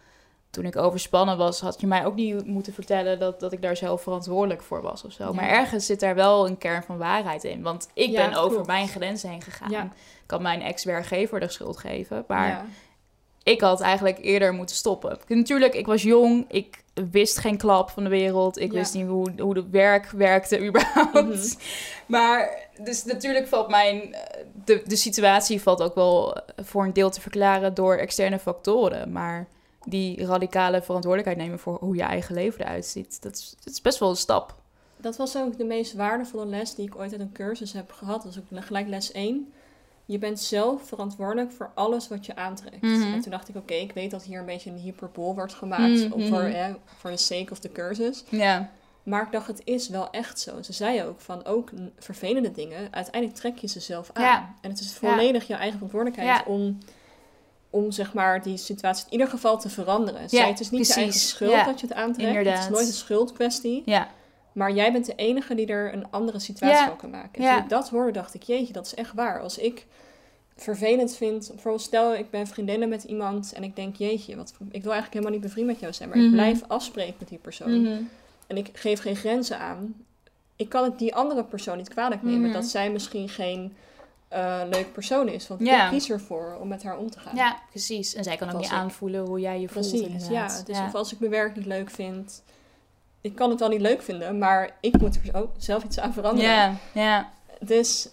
[0.50, 3.78] toen ik overspannen was, had je mij ook niet moeten vertellen dat, dat ik daar
[3.78, 5.24] zelf verantwoordelijk voor was of zo.
[5.24, 5.32] Ja.
[5.32, 7.62] Maar ergens zit daar wel een kern van waarheid in.
[7.62, 8.68] Want ik Ja, ben over klopt.
[8.68, 9.70] mijn grenzen heen gegaan.
[9.72, 9.84] Ja.
[9.84, 9.90] Ik
[10.26, 12.66] kan mijn ex-werkgever de schuld geven, maar
[13.44, 15.18] ik had eigenlijk eerder moeten stoppen.
[15.28, 18.60] Natuurlijk, ik was jong, ik wist geen klap van de wereld.
[18.60, 21.14] Ik wist niet hoe, hoe het werk werkte überhaupt.
[21.14, 21.48] Mhm.
[22.06, 24.14] Maar, dus natuurlijk valt mijn...
[24.14, 24.22] eh,
[24.66, 29.12] De, de situatie valt ook wel voor een deel te verklaren door externe factoren.
[29.12, 29.48] Maar
[29.86, 33.82] die radicale verantwoordelijkheid nemen voor hoe je eigen leven eruit ziet, dat is, dat is
[33.82, 34.56] best wel een stap.
[34.98, 38.24] Dat was ook de meest waardevolle les die ik ooit uit een cursus heb gehad.
[38.24, 39.52] Dat was ook gelijk les 1.
[40.06, 42.82] Je bent zelf verantwoordelijk voor alles wat je aantrekt.
[42.82, 43.14] Mhm.
[43.14, 46.10] En toen dacht ik, oké, ik weet dat hier een beetje een hyperbool wordt gemaakt
[46.16, 46.28] Mhm.
[46.28, 46.66] voor, eh,
[46.98, 48.24] voor de sake of the cursus.
[48.30, 48.70] Ja,
[49.10, 50.62] Maar ik dacht, het is wel echt zo.
[50.62, 54.24] Ze zei ook van ook vervelende dingen, uiteindelijk trek je ze zelf aan.
[54.24, 54.54] Ja.
[54.62, 56.78] En het is volledig jouw eigen verantwoordelijkheid om,
[57.70, 60.22] om zeg maar die situatie in ieder geval te veranderen.
[60.22, 61.30] Ja, zei, het is niet je eigen precies.
[61.30, 62.48] schuld Ja, dat je het aantrekt.
[62.48, 63.82] Het is nooit een schuldkwestie.
[63.86, 64.08] ja,
[64.52, 67.34] Maar jij bent de enige die er een andere situatie van kan maken.
[67.34, 67.54] En Ja.
[67.56, 69.42] toen ik dat hoorde, dacht ik, jeetje, dat is echt waar.
[69.42, 69.86] Als ik
[70.56, 74.84] vervelend vind, bijvoorbeeld stel ik ben vriendinnen met iemand en ik denk, jeetje, wat, ik
[74.84, 76.28] wil eigenlijk helemaal niet bevriend met jou zijn, maar Mhm.
[76.28, 78.02] ik blijf afspreken met die persoon Mhm.
[78.48, 79.96] En ik geef geen grenzen aan.
[80.56, 82.52] Ik kan het die andere persoon niet kwalijk nemen Mhm.
[82.54, 83.76] dat zij misschien geen
[84.28, 85.48] eh leuk persoon is.
[85.48, 85.86] Want Ja.
[85.86, 87.36] ik kies ervoor om met haar om te gaan.
[87.36, 88.14] ja, precies.
[88.14, 89.90] En zij kan ook niet ik- aanvoelen hoe jij je voelt.
[89.90, 90.48] Precies, ja.
[90.66, 92.44] Dus of als ik mijn werk niet leuk vind,
[93.22, 96.14] ik kan het wel niet leuk vinden, maar ik moet er ook zelf iets aan
[96.14, 96.50] veranderen.
[96.52, 97.30] ja, ja.
[97.60, 98.10] Dus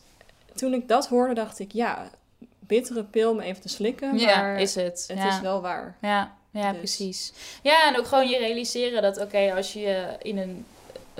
[0.54, 2.10] toen ik dat hoorde, dacht ik, ja,
[2.58, 5.04] bittere pil om even te slikken, Ja, maar is het.
[5.08, 5.28] het ja.
[5.28, 5.96] is wel waar.
[6.00, 6.78] Ja, ja Dus.
[6.78, 7.32] precies.
[7.62, 10.64] Ja, en ook gewoon je realiseren dat, oké, als je in een,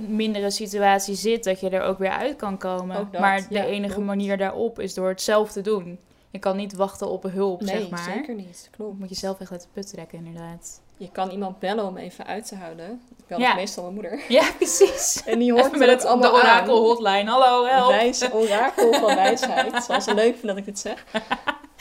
[0.09, 3.09] mindere situatie zit, dat je er ook weer uit kan komen.
[3.11, 4.07] Dat, maar de ja, enige klopt.
[4.09, 5.99] manier daarop is door het zelf te doen.
[6.31, 8.13] Je kan niet wachten op hulp, Nee, zeg maar.
[8.15, 8.69] zeker niet.
[8.71, 8.99] Je Klopt.
[8.99, 10.81] moet jezelf echt uit de put trekken, inderdaad.
[10.97, 13.01] Je kan iemand bellen om even uit te houden.
[13.19, 13.55] Ik bel Ja.
[13.55, 14.21] meestal mijn moeder.
[14.29, 15.23] Ja, precies.
[15.27, 17.31] En die hoort Even met het, allemaal de orakel hotline.
[17.31, 17.91] Hallo, help.
[17.91, 19.85] Wijs orakel van wijsheid.
[19.85, 21.05] Zoals ze leuk vinden dat ik dit zeg.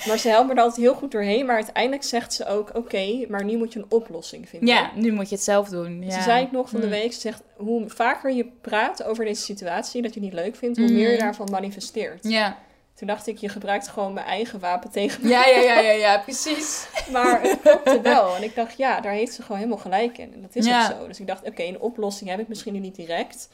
[0.07, 1.45] Maar ze helpt me er altijd heel goed doorheen.
[1.45, 4.69] Maar uiteindelijk zegt ze ook, oké, maar nu moet je een oplossing vinden.
[4.69, 6.01] Ja, nu moet je het zelf doen.
[6.03, 6.11] Ja.
[6.11, 6.91] Ze zei ik nog van de Mm.
[6.91, 10.55] week, ze zegt, hoe vaker je praat over deze situatie, dat je het niet leuk
[10.55, 12.23] vindt, hoe meer je daarvan manifesteert.
[12.29, 12.57] Ja.
[12.95, 15.29] Toen dacht ik, je gebruikt gewoon mijn eigen wapen tegen me.
[15.29, 16.87] Ja, ja, ja, ja, ja, precies.
[17.11, 18.35] Maar het klopte wel.
[18.35, 20.33] En ik dacht, ja, daar heeft ze gewoon helemaal gelijk in.
[20.33, 20.85] En dat is Ja.
[20.91, 21.07] ook zo.
[21.07, 23.49] Dus ik dacht, oké, een oplossing heb ik misschien nu niet direct.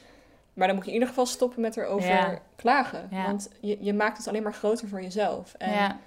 [0.54, 2.38] Maar dan moet je in ieder geval stoppen met erover Ja.
[2.56, 3.08] klagen.
[3.10, 5.54] Want je, je maakt het alleen maar groter voor jezelf.
[5.58, 5.98] En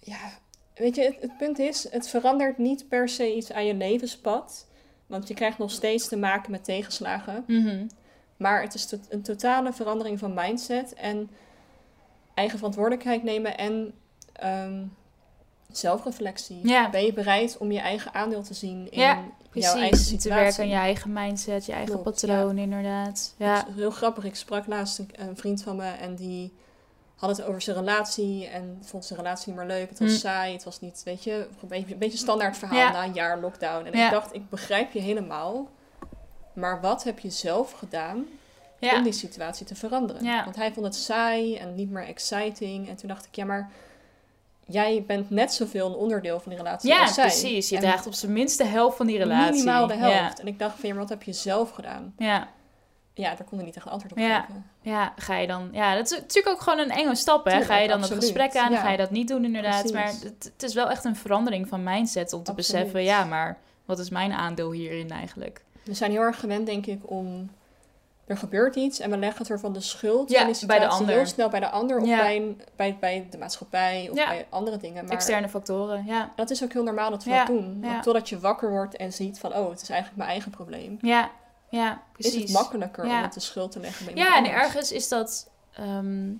[0.00, 0.18] ja,
[0.74, 4.66] weet je, het, het punt is, het verandert niet per se iets aan je levenspad.
[5.06, 7.44] Want je krijgt nog steeds te maken met tegenslagen.
[7.46, 7.86] Mhm.
[8.36, 11.30] Maar het is to- een totale verandering van mindset en
[12.34, 13.92] eigen verantwoordelijkheid nemen en
[14.32, 14.84] ehm,
[15.72, 16.68] zelfreflectie.
[16.68, 16.90] Ja.
[16.90, 20.42] Ben je bereid om je eigen aandeel te zien in Ja, jouw eigen te situatie?
[20.42, 23.34] werken aan je eigen mindset, je eigen Klopt, patroon, inderdaad.
[23.36, 23.56] Ja.
[23.56, 24.24] Het is heel grappig.
[24.24, 26.52] Ik sprak laatst een, een vriend van me en die
[27.20, 29.88] had het over zijn relatie en vond zijn relatie niet meer leuk.
[29.88, 30.16] Het was Mm.
[30.16, 32.90] saai, het was niet, weet je, een beetje, een beetje standaard verhaal Ja.
[32.92, 33.86] na een jaar lockdown.
[33.86, 34.04] En Ja.
[34.04, 35.68] ik dacht, ik begrijp je helemaal.
[36.52, 38.26] Maar wat heb je zelf gedaan om
[38.88, 39.00] Ja.
[39.02, 40.24] die situatie te veranderen.
[40.24, 40.44] Ja.
[40.44, 42.88] Want hij vond het saai en niet meer exciting.
[42.88, 43.70] En toen dacht ik, ja, maar
[44.66, 47.24] jij bent net zoveel een onderdeel van die relatie Ja, als zij.
[47.26, 47.68] precies.
[47.68, 49.52] Je En draagt op zijn minst de helft van die relatie.
[49.52, 50.14] Minimaal de helft.
[50.16, 52.14] Ja, En ik dacht van, ja, maar wat heb je zelf gedaan?
[52.18, 52.48] ja.
[53.20, 54.40] Ja, daar kon ik niet echt antwoord op Ja.
[54.40, 54.64] geven.
[54.82, 55.68] Ja, ga je dan...
[55.72, 57.50] Ja, dat is natuurlijk ook gewoon een enge stap, hè.
[57.50, 58.80] Tuurlijk, ga je dan het gesprek aan, Ja.
[58.80, 59.72] ga je dat niet doen inderdaad.
[59.92, 59.92] Precies.
[59.92, 62.80] Maar het, het is wel echt een verandering van mindset om te Absoluut.
[62.82, 63.02] beseffen...
[63.02, 65.62] Ja, maar wat is mijn aandeel hierin eigenlijk?
[65.82, 67.50] We zijn heel erg gewend, denk ik, om...
[68.26, 71.14] Er gebeurt iets en we leggen het er van de schuld Ja, bij de ander.
[71.14, 74.76] heel snel bij de ander of bij, een- bij, bij de maatschappij of bij andere
[74.76, 75.04] dingen.
[75.04, 76.30] Maar Externe factoren, ja.
[76.36, 77.84] dat is ook heel normaal dat we dat doen.
[78.02, 80.98] Totdat je wakker wordt en ziet van, oh, het is eigenlijk mijn eigen probleem.
[81.00, 81.30] Ja,
[81.70, 82.34] ja, precies.
[82.34, 83.16] Is het makkelijker Ja.
[83.16, 86.30] om het de schuld te leggen bij Ja, en ergens is dat ehm,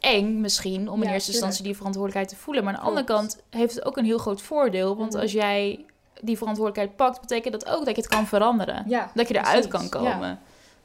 [0.00, 2.64] eng misschien om in Ja, eerste instantie die verantwoordelijkheid te voelen.
[2.64, 4.96] Maar aan de andere kant heeft het ook een heel groot voordeel.
[4.96, 5.22] Want Mhm.
[5.22, 5.84] als jij
[6.20, 8.84] die verantwoordelijkheid pakt, betekent dat ook dat je het kan veranderen.
[8.88, 9.90] Ja, Dat je eruit precies.
[9.90, 10.38] kan komen.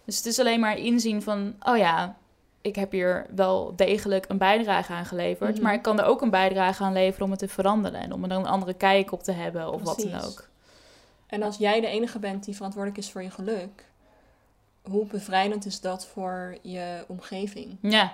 [0.05, 2.15] Dus het is alleen maar inzien van, oh ja,
[2.61, 5.53] ik heb hier wel degelijk een bijdrage aan geleverd.
[5.53, 5.63] Mhm.
[5.63, 7.99] Maar ik kan er ook een bijdrage aan leveren om het te veranderen.
[8.01, 10.47] En om er dan een andere kijk op te hebben of wat dan ook.
[11.27, 13.85] En als jij de enige bent die verantwoordelijk is voor je geluk,
[14.89, 17.77] hoe bevrijdend is dat voor je omgeving?
[17.81, 18.13] Ja,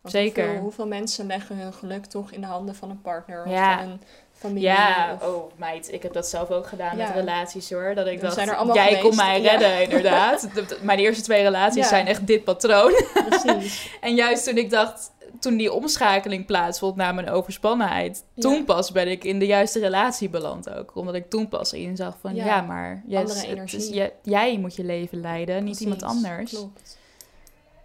[0.00, 0.44] Want Zeker.
[0.44, 3.72] Hoeveel, hoeveel mensen leggen hun geluk toch in de handen van een partner Ja.
[3.74, 4.00] of van een
[4.32, 4.62] familie?
[4.68, 7.06] Ja, of- oh meid, ik heb dat zelf ook gedaan Ja.
[7.06, 7.94] met relaties hoor.
[7.94, 8.46] Dat ik dacht, jij
[8.86, 9.00] geweest.
[9.00, 9.50] kon mij Ja.
[9.50, 10.40] redden inderdaad.
[10.54, 12.92] De- de- Mijn eerste twee relaties zijn echt dit patroon.
[13.28, 13.90] Precies.
[14.00, 15.10] En juist toen ik dacht,
[15.46, 18.42] toen die omschakeling plaatsvond naar mijn overspannenheid, Ja.
[18.42, 20.96] toen pas ben ik in de juiste relatie beland ook.
[20.96, 22.60] Omdat ik toen pas inzag van, ja, Ja.
[22.60, 26.50] maar yes, het is- jij- jij moet je leven leiden, niet iemand anders.
[26.50, 26.98] Klopt.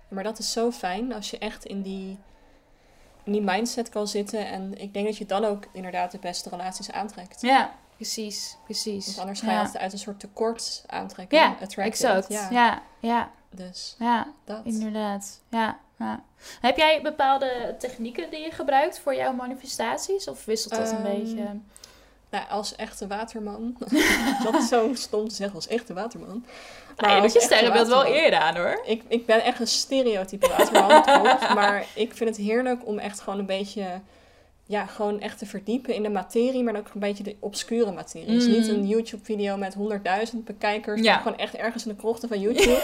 [0.07, 2.17] Maar dat is zo fijn als je echt in die,
[3.23, 4.47] in die mindset kan zitten.
[4.47, 7.41] En ik denk dat je dan ook inderdaad de beste relaties aantrekt.
[7.41, 9.05] Ja, precies, precies.
[9.05, 9.59] Want anders ga je ja.
[9.61, 11.37] altijd uit een soort tekort aantrekken.
[11.37, 12.27] Ja, exact.
[12.29, 12.47] Ja.
[12.51, 14.61] Ja, ja, Dus ja, dat.
[14.63, 15.41] inderdaad.
[15.49, 16.23] Ja, ja.
[16.61, 20.27] Heb jij bepaalde technieken die je gebruikt voor jouw manifestaties?
[20.27, 21.43] Of wisselt dat een Ehm, beetje?
[22.29, 23.75] Nou, als echte waterman.
[24.43, 26.45] dat is zo stom te zeggen als echte waterman.
[26.97, 28.81] Maar je doet als je sterrenbeeld wel waterman- eerder aan hoor.
[28.85, 30.87] Ik, ik ben echt een stereotype waterman,
[31.23, 31.53] dat.
[31.53, 34.01] Maar ik vind het heerlijk om echt gewoon een beetje...
[34.71, 38.27] Ja, gewoon echt te verdiepen in de materie, maar ook een beetje de obscure materie.
[38.27, 38.51] Dus Mm.
[38.51, 41.13] niet een YouTube-video met 100.000 bekijkers, Ja.
[41.13, 42.81] maar gewoon echt ergens in de krochten van YouTube.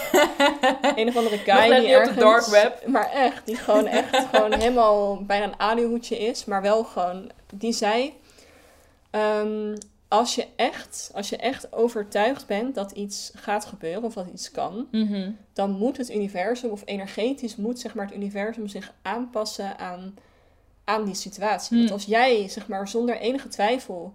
[0.96, 2.18] een of andere guy die niet op de ergens...
[2.18, 2.88] dark web.
[2.88, 7.32] Maar echt, die gewoon echt gewoon helemaal bijna een alihoedje is, maar wel gewoon...
[7.54, 8.14] Die zei,
[9.10, 9.76] ehm,
[10.08, 14.52] als, je echt, als je echt overtuigd bent dat iets gaat gebeuren of dat iets
[14.52, 15.32] kan Mhm.
[15.54, 20.16] dan moet het universum, of energetisch moet zeg maar, het universum zich aanpassen aan,
[20.88, 21.70] aan die situatie.
[21.70, 21.78] Hmm.
[21.78, 24.14] Want als jij zeg maar, zonder enige twijfel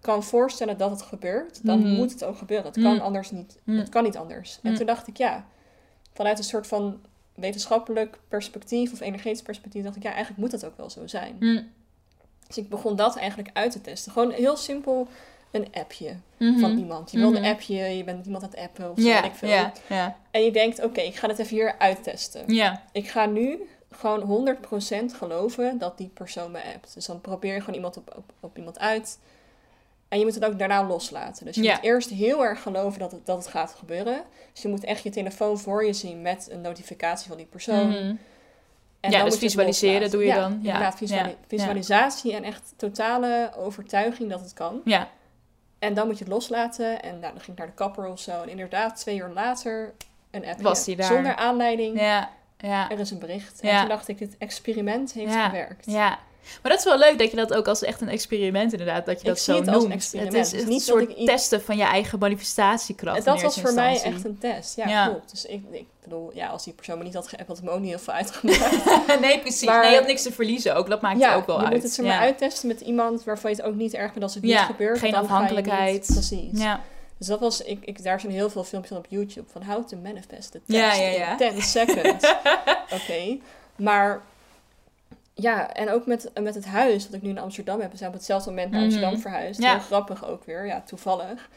[0.00, 1.94] kan voorstellen dat het gebeurt, dan Mhm.
[1.94, 2.66] moet het ook gebeuren.
[2.66, 3.00] Het kan Hmm.
[3.00, 3.58] anders niet.
[3.64, 3.78] Hmm.
[3.78, 4.54] Het kan niet anders.
[4.62, 4.76] En Hmm.
[4.76, 5.44] toen dacht ik, ja,
[6.14, 7.00] vanuit een soort van
[7.34, 11.36] wetenschappelijk perspectief of energetisch perspectief, dacht ik, ja, eigenlijk moet dat ook wel zo zijn.
[12.46, 14.12] Dus ik begon dat eigenlijk uit te testen.
[14.12, 15.08] Gewoon heel simpel
[15.50, 16.58] een appje Mhm.
[16.58, 17.10] van iemand.
[17.10, 17.36] Je wil Mhm.
[17.44, 19.70] een appje, je bent iemand aan het appen of zo, weet ik veel.
[20.30, 22.44] En je denkt, oké, ik ga het even hier uittesten.
[22.92, 23.58] Ik ga nu
[23.94, 24.56] gewoon
[25.12, 26.94] 100% geloven dat die persoon me appt.
[26.94, 29.18] Dus dan probeer je gewoon iemand op, op, op iemand uit.
[30.08, 31.46] En je moet het ook daarna loslaten.
[31.46, 34.22] Dus je moet eerst heel erg geloven dat het, dat het gaat gebeuren.
[34.52, 37.88] Dus je moet echt je telefoon voor je zien met een notificatie van die persoon.
[37.88, 38.14] Mhm.
[39.00, 40.58] En Ja, dan dus moet visualiseren doe je Ja, dan.
[40.62, 44.80] Ja, Inderdaad, ja, visualisatie en echt totale overtuiging dat het kan.
[44.84, 45.08] Ja,
[45.78, 47.02] En dan moet je het loslaten.
[47.02, 48.42] En nou, dan ging ik naar de kapper of zo.
[48.42, 49.92] En inderdaad, twee uur later,
[50.30, 50.62] een appje.
[50.62, 51.06] Was die daar.
[51.06, 52.00] Zonder aanleiding.
[52.00, 52.30] ja,
[52.62, 52.90] ja.
[52.90, 53.60] Er is een bericht.
[53.60, 55.84] En toen dacht ik, het experiment heeft gewerkt.
[55.86, 56.18] Ja,
[56.62, 59.14] maar dat is wel leuk dat je dat ook als echt een experiment inderdaad, dat
[59.14, 60.12] je Ik dat zie zo het als een noemt.
[60.12, 63.18] Het is Het niet een soort ik testen van je eigen manifestatiekracht.
[63.18, 64.76] En dat was voor mij echt een test.
[64.76, 65.06] Ja, Ja.
[65.06, 65.30] klopt.
[65.30, 67.72] Dus ik, ik bedoel, ja, als die persoon me niet had geappt, had het me
[67.72, 69.20] ook niet heel veel uitgemaakt.
[69.20, 69.64] nee, precies.
[69.68, 70.88] Maar- nee, je had niks te verliezen ook.
[70.88, 71.72] Dat maakt ja, er ook wel je uit.
[71.74, 72.20] moet het zeg maar ja.
[72.20, 74.98] uittesten met iemand waarvan je het ook niet erg vindt als het niet gebeurt.
[74.98, 76.06] geen je niet- afhankelijkheid.
[76.12, 76.60] precies.
[76.60, 76.80] Ja.
[77.22, 79.96] Dus dat was, ik, ik, daar zijn heel veel filmpjes op YouTube van how to
[79.96, 81.30] manifest the Ja, test ja, ja.
[81.30, 82.34] in 10 seconds.
[83.02, 83.38] Oké,
[83.76, 84.22] maar
[85.34, 87.90] ja, en ook met, met het huis dat ik nu in Amsterdam heb.
[87.90, 88.88] We zijn op hetzelfde moment naar Mhm.
[88.90, 89.60] Amsterdam verhuisd.
[89.62, 89.70] Ja.
[89.70, 91.48] Heel grappig ook weer, ja, toevallig.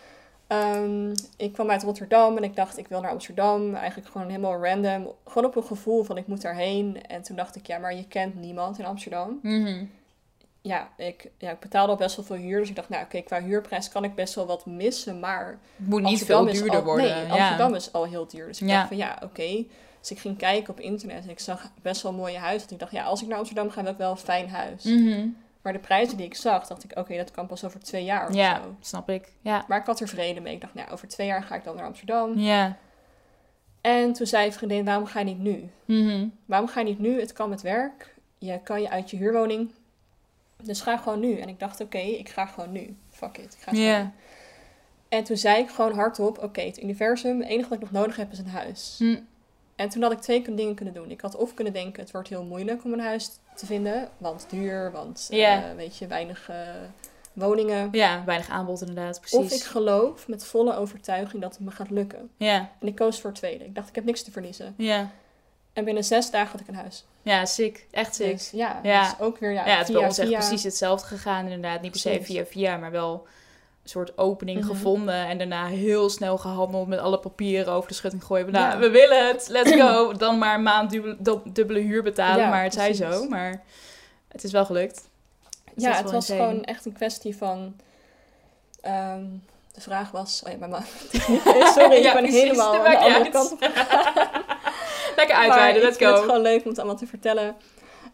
[0.48, 3.76] Ehm, ik kwam uit Rotterdam en ik dacht, ik wil naar Amsterdam.
[3.76, 5.12] Eigenlijk gewoon helemaal random.
[5.28, 7.04] Gewoon op een gevoel van, ik moet daarheen.
[7.08, 9.40] En toen dacht ik, ja, maar je kent niemand in Amsterdam.
[9.42, 9.86] Mhm.
[10.68, 12.60] Ja, ik, ja, ik betaalde al best wel veel huur.
[12.60, 15.20] Dus ik dacht, nou oké, qua huurprijs kan ik best wel wat missen.
[15.20, 17.06] Maar Het moet niet Amsterdam veel duurder al, worden.
[17.16, 17.30] Nee, ja.
[17.38, 18.48] Amsterdam is al heel duur.
[18.48, 18.76] Dus ik Ja.
[18.76, 19.66] dacht van ja, oké.
[20.00, 22.60] Dus ik ging kijken op internet en ik zag best wel mooie huizen.
[22.60, 24.84] Want ik dacht, ja, als ik naar Amsterdam ga, wil ik wel een fijn huis.
[24.84, 25.28] Mhm.
[25.62, 28.28] Maar de prijzen die ik zag, dacht ik, oké, dat kan pas over twee jaar
[28.30, 28.76] of Ja, zo.
[28.82, 29.32] snap ik.
[29.42, 29.66] Ja.
[29.68, 30.54] Maar ik had er vrede mee.
[30.54, 32.40] Ik dacht, nou, over twee jaar ga ik dan naar Amsterdam.
[32.40, 32.78] Ja.
[33.82, 35.70] En toen zei een vriendin, waarom ga je niet nu?
[35.86, 36.28] Mhm.
[36.46, 37.20] Waarom ga je niet nu?
[37.20, 38.14] Het kan met werk.
[38.38, 39.72] Je kan je uit je huurwoning.
[40.64, 41.38] Dus ga gewoon nu.
[41.38, 42.96] En ik dacht, oké, ik ga gewoon nu.
[43.10, 44.14] Fuck it, ik ga gewoon.
[45.10, 48.16] En toen zei ik gewoon hardop, oké, het universum, het enige wat ik nog nodig
[48.16, 48.96] heb is een huis.
[48.98, 49.20] Hm.
[49.76, 51.12] En toen had ik twee dingen kunnen doen.
[51.12, 54.10] Ik had of kunnen denken, het wordt heel moeilijk om een huis te vinden.
[54.18, 56.58] Want duur, want eh, weet je, weinig eh,
[57.34, 57.90] woningen.
[57.92, 59.60] Ja, weinig aanbod inderdaad, Of precies.
[59.62, 62.30] ik geloof met volle overtuiging dat het me gaat lukken.
[62.38, 63.66] Ja, En ik koos voor het tweede.
[63.66, 64.74] Ik dacht, ik heb niks te verliezen.
[64.78, 65.12] ja.
[65.76, 67.06] En binnen zes dagen had ik een huis.
[67.22, 67.86] Ja, sick.
[67.92, 68.32] Echt sick.
[68.32, 69.02] Dus ja, Ja.
[69.04, 70.38] dus ook weer ja, ja, het is bij ons echt via.
[70.38, 71.82] precies hetzelfde gegaan inderdaad.
[71.82, 73.28] Niet per se via via, maar wel
[73.84, 74.68] een soort opening Mhm.
[74.68, 75.28] gevonden.
[75.28, 78.52] En daarna heel snel gehandeld met alle papieren over de schutting gooien.
[78.52, 78.78] Nou, Ja.
[78.80, 80.12] we willen het, let's go.
[80.18, 82.44] Dan maar een maand dubbele, dub- dubbele huur betalen.
[82.44, 83.16] Ja, maar het zij precies.
[83.16, 83.28] zo.
[83.30, 83.64] Maar
[84.28, 85.10] het is wel gelukt.
[85.74, 87.76] Dus Ja, het was gewoon echt een kwestie van...
[88.82, 89.24] ehm,
[89.74, 90.44] de vraag was...
[90.46, 90.72] Oh ja, mijn
[91.76, 93.60] Sorry, ik ben helemaal aan de andere kant op
[95.16, 96.26] Lekker uitweiden, ik let's vind het go.
[96.26, 97.56] gewoon leuk om het allemaal te vertellen.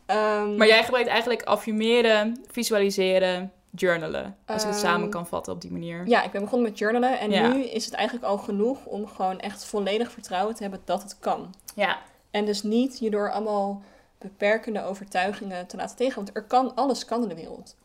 [0.06, 4.38] Ehm, Maar jij gebruikt eigenlijk affirmeren, visualiseren, journalen.
[4.46, 6.08] Als ik het Ehm, samen kan vatten op die manier.
[6.08, 7.20] Ja, ik ben begonnen met journalen.
[7.20, 7.48] En Ja.
[7.54, 11.20] nu is het eigenlijk al genoeg om gewoon echt volledig vertrouwen te hebben dat het
[11.20, 11.54] kan.
[11.76, 11.98] Ja,
[12.32, 13.82] En dus niet je door allemaal
[14.18, 16.16] beperkende overtuigingen te laten tegen.
[16.16, 17.76] Want er kan, alles kan in de wereld.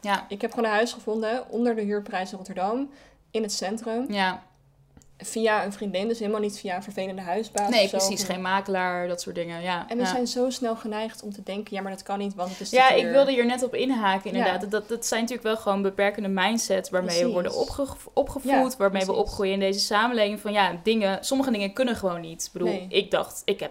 [0.00, 2.90] ja, Ik heb gewoon een huis gevonden onder de huurprijs in Rotterdam.
[3.30, 4.12] In het centrum.
[4.12, 4.42] ja.
[5.22, 7.70] Via een vriendin, dus helemaal niet via een vervelende huisbaas.
[7.70, 7.96] Nee, of zo.
[7.96, 8.22] precies.
[8.24, 9.62] Geen makelaar, dat soort dingen.
[9.62, 10.08] Ja, En we ja.
[10.10, 12.70] zijn zo snel geneigd om te denken, ja, maar dat kan niet, want het is
[12.70, 14.62] Ja, ik wilde hier net op inhaken, inderdaad.
[14.62, 14.68] Ja.
[14.68, 19.04] Dat, dat zijn natuurlijk wel gewoon beperkende mindsets waarmee we worden opge opgevoed, Ja, waarmee
[19.04, 20.40] we opgroeien in deze samenleving.
[20.40, 22.44] Van ja, dingen, sommige dingen kunnen gewoon niet.
[22.44, 22.86] Ik bedoel, Nee.
[22.88, 23.70] ik dacht, ik, heb,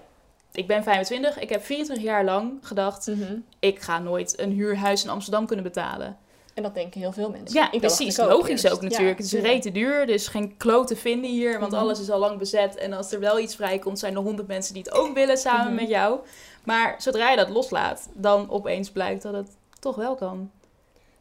[0.51, 3.35] ik ben 25, ik heb 24 jaar lang gedacht, Mhm.
[3.59, 6.17] ik ga nooit een huurhuis in Amsterdam kunnen betalen.
[6.59, 7.59] En dat denken heel veel mensen.
[7.59, 8.17] Ja, Ik precies.
[8.17, 8.71] ik ook Logisch eerst.
[8.75, 9.17] ook natuurlijk.
[9.19, 11.81] Ja, het is rete duur, is geen kloot te vinden hier, want Mhm.
[11.81, 12.75] alles is al lang bezet.
[12.75, 15.65] En als er wel iets vrijkomt, zijn er honderd mensen die het ook willen samen
[15.65, 15.75] Mhm.
[15.75, 16.19] met jou.
[16.63, 19.47] Maar zodra je dat loslaat, dan opeens blijkt dat het
[19.79, 20.51] toch wel kan.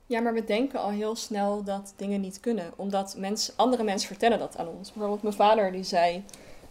[0.06, 2.72] Ja, maar we denken al heel snel dat dingen niet kunnen.
[2.76, 4.92] Omdat mensen, andere mensen vertellen dat aan ons.
[4.92, 6.24] Bijvoorbeeld mijn vader die zei...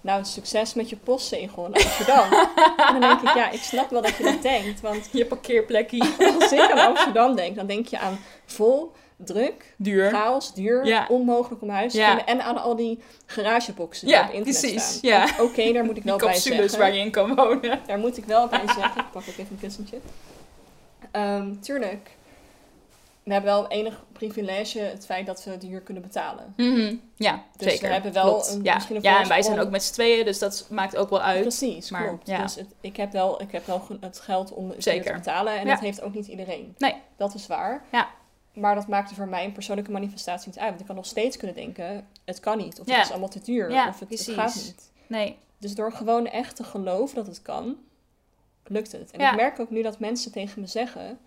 [0.08, 2.24] Nou, succes met je postzegel in Amsterdam.
[2.78, 4.82] en dan denk ik, ja, ik snap wel dat je dat denkt.
[4.82, 6.04] Want Je parkeerplekje.
[6.40, 10.10] als ik aan Amsterdam denk, dan denk je aan vol, druk, Duur.
[10.10, 11.06] chaos, duur, Ja.
[11.10, 12.08] onmogelijk om huis te Ja.
[12.08, 12.26] vinden.
[12.26, 15.00] En aan al die garageboxen die Ja, op internet precies, staan.
[15.12, 15.26] ja.
[15.40, 16.80] Oké, daar moet ik Die wel bij zeggen.
[16.80, 17.80] waar je in kan wonen.
[17.88, 19.02] Daar moet ik wel bij zeggen.
[19.02, 19.98] Ik pak ook even een kussentje.
[21.12, 22.10] Ehm, tuurlijk.
[23.28, 26.54] We hebben wel enig privilege het feit dat we de huur kunnen betalen.
[26.58, 26.96] Mhm.
[27.16, 27.88] Ja, Dus zeker.
[27.88, 28.48] we hebben wel Klopt.
[28.54, 28.74] een- ja.
[28.74, 31.22] misschien een ja, en wij zijn ook met z'n tweeën, dus dat maakt ook wel
[31.22, 31.42] uit.
[31.42, 32.28] Precies, maar, klopt.
[32.28, 32.42] ja.
[32.42, 35.06] Dus het, ik, heb wel, ik heb wel het geld om het Zeker.
[35.06, 35.54] te betalen.
[35.60, 35.74] En Ja.
[35.74, 36.76] dat heeft ook niet iedereen.
[36.78, 36.96] Nee.
[37.18, 37.84] Dat is waar.
[37.92, 38.08] Ja.
[38.54, 40.68] Maar dat maakte voor mij een persoonlijke manifestatie niet uit.
[40.70, 42.80] Want ik kan nog steeds kunnen denken, het kan niet.
[42.80, 43.68] Of het is allemaal te duur.
[43.88, 44.92] Of het, het gaat niet.
[45.08, 45.38] Nee.
[45.58, 47.76] Dus door gewoon echt te geloven dat het kan,
[48.64, 49.12] lukt het.
[49.12, 51.20] En ik merk ook nu dat mensen tegen me zeggen,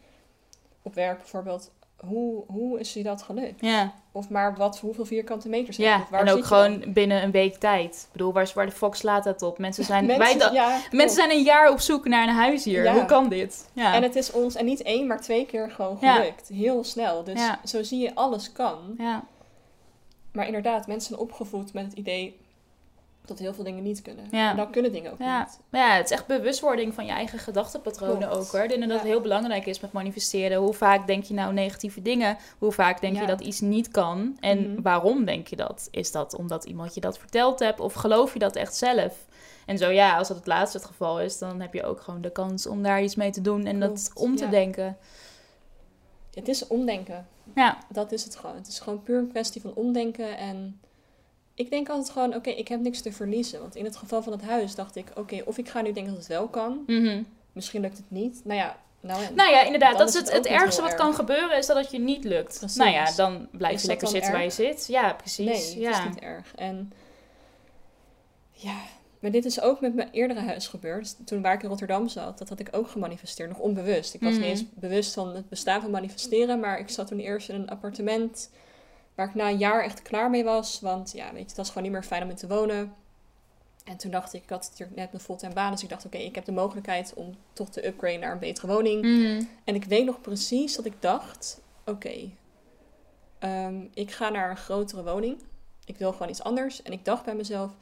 [0.82, 1.70] op werk bijvoorbeeld,
[2.06, 3.60] hoe, hoe is je dat gelukt?
[3.60, 3.92] Ja.
[4.12, 6.06] Of maar wat, hoeveel vierkante meters heb Ja?
[6.10, 6.44] Waar en ook dan?
[6.46, 7.94] gewoon binnen een week tijd.
[8.06, 9.58] Ik bedoel, waar, waar de fuck slaat dat op?
[9.58, 10.92] Mensen zijn, Mensen, wij klopt.
[10.92, 12.84] mensen zijn een jaar op zoek naar een huis hier.
[12.84, 12.92] Ja.
[12.92, 13.70] Hoe kan dit?
[13.72, 13.94] Ja.
[13.94, 16.14] En het is ons, en niet één, maar twee keer gewoon Ja.
[16.14, 16.48] gelukt.
[16.48, 17.24] Heel snel.
[17.24, 17.60] Dus Ja.
[17.64, 18.78] zo zie je, alles kan.
[18.98, 19.24] ja.
[20.32, 22.39] Maar inderdaad, mensen zijn opgevoed met het idee
[23.30, 24.24] dat heel veel dingen niet kunnen.
[24.30, 24.50] Ja.
[24.50, 25.38] En dan kunnen dingen ook Ja.
[25.38, 25.58] niet.
[25.70, 28.34] Ja, het is echt bewustwording van je eigen gedachtenpatronen Klopt.
[28.36, 28.60] ook hoor.
[28.62, 30.58] Ik denk dat het heel belangrijk is met manifesteren.
[30.58, 32.36] Hoe vaak denk je nou negatieve dingen?
[32.58, 34.36] Hoe vaak denk je dat iets niet kan?
[34.40, 34.82] En Mhm.
[34.82, 35.88] waarom denk je dat?
[35.90, 37.80] Is dat omdat iemand je dat verteld hebt?
[37.80, 39.26] Of geloof je dat echt zelf?
[39.66, 42.20] En zo ja, als dat het laatste het geval is, dan heb je ook gewoon
[42.20, 44.50] de kans om daar iets mee te doen en dat om te ja.
[44.50, 44.96] denken.
[46.34, 47.26] Het is omdenken.
[47.54, 48.54] Ja, Dat is het gewoon.
[48.56, 50.36] Het is gewoon puur een kwestie van omdenken.
[50.38, 50.80] En
[51.60, 53.60] ik denk altijd gewoon, oké, ik heb niks te verliezen.
[53.60, 56.12] Want in het geval van het huis dacht ik, oké, of ik ga nu denken
[56.12, 56.82] dat het wel kan.
[56.86, 57.22] Mhm.
[57.52, 58.40] Misschien lukt het niet.
[58.44, 59.34] Nou ja, nou.
[59.34, 59.98] Nou ja, inderdaad.
[59.98, 62.58] Dat is het, het ergste wat kan gebeuren, is dat het je niet lukt.
[62.58, 62.76] Precies.
[62.76, 64.86] Nou ja, dan blijf Is je lekker zitten waar je zit.
[64.86, 65.46] Ja, precies.
[65.46, 65.90] nee, het ja.
[65.90, 66.54] is niet erg.
[66.54, 66.92] En
[68.52, 68.76] ja,
[69.20, 71.14] maar dit is ook met mijn eerdere huis gebeurd.
[71.16, 73.48] Dus Toen waar ik in Rotterdam zat, dat had ik ook gemanifesteerd.
[73.48, 74.14] Nog onbewust.
[74.14, 74.40] Ik was Mhm.
[74.40, 76.60] niet eens bewust van het bestaan van manifesteren.
[76.60, 78.50] Maar ik zat toen eerst in een appartement
[79.20, 80.80] waar ik na een jaar echt klaar mee was.
[80.80, 82.94] Want ja, weet je, het was gewoon niet meer fijn om in te wonen.
[83.84, 85.70] En toen dacht ik, ik had natuurlijk net een fulltime baan.
[85.72, 88.66] Dus ik dacht, oké, ik heb de mogelijkheid om toch te upgraden naar een betere
[88.66, 89.02] woning.
[89.02, 89.42] Mhm.
[89.64, 92.30] En ik weet nog precies dat ik dacht: oké,
[93.38, 95.38] ehm, ik ga naar een grotere woning.
[95.84, 96.82] Ik wil gewoon iets anders.
[96.82, 97.72] En ik dacht bij mezelf: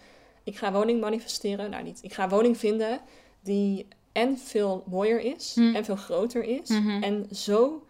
[0.44, 1.70] ik ga woning manifesteren.
[1.70, 1.98] Nou, niet.
[2.02, 3.00] Ik ga woning vinden
[3.40, 5.74] die en veel mooier is Hm.
[5.74, 6.68] en veel groter is.
[6.68, 7.02] Mhm.
[7.02, 7.86] En zo,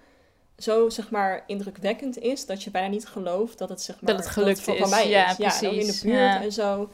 [0.58, 4.24] zo, zeg maar, indrukwekkend is dat je bijna niet gelooft dat het, zeg maar, Dat
[4.24, 4.80] het gelukt van, is.
[4.80, 5.36] van mij Ja, is.
[5.36, 6.02] Ja, en ook in de precies.
[6.02, 6.42] buurt Ja.
[6.42, 6.90] en zo.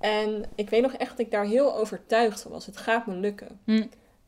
[0.00, 2.66] En ik weet nog echt dat ik daar heel overtuigd van was.
[2.66, 3.60] Het gaat me lukken.
[3.64, 3.86] Hm.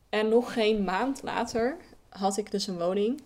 [0.09, 1.77] En nog geen maand later
[2.09, 3.21] had ik dus een woning.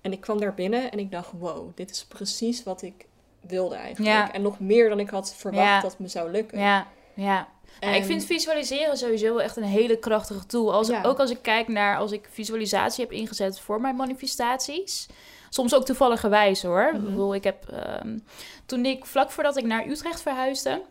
[0.00, 3.06] En ik kwam daar binnen en ik dacht, wow, dit is precies wat ik
[3.40, 4.14] wilde eigenlijk.
[4.14, 4.32] Ja.
[4.32, 5.80] En nog meer dan ik had verwacht Ja.
[5.80, 6.58] dat me zou lukken.
[6.58, 7.48] Ja, ja.
[7.80, 10.72] Ja, ik En- vind visualiseren sowieso echt een hele krachtige tool.
[10.72, 11.02] Als, Ja.
[11.02, 15.06] Ook als ik kijk naar als ik visualisatie heb ingezet voor mijn manifestaties.
[15.50, 16.90] Soms ook toevalligerwijs hoor.
[16.92, 16.96] Mhm.
[16.96, 18.18] Ik bedoel, ik heb ehm,
[18.66, 20.82] toen ik vlak voordat ik naar Utrecht verhuisde,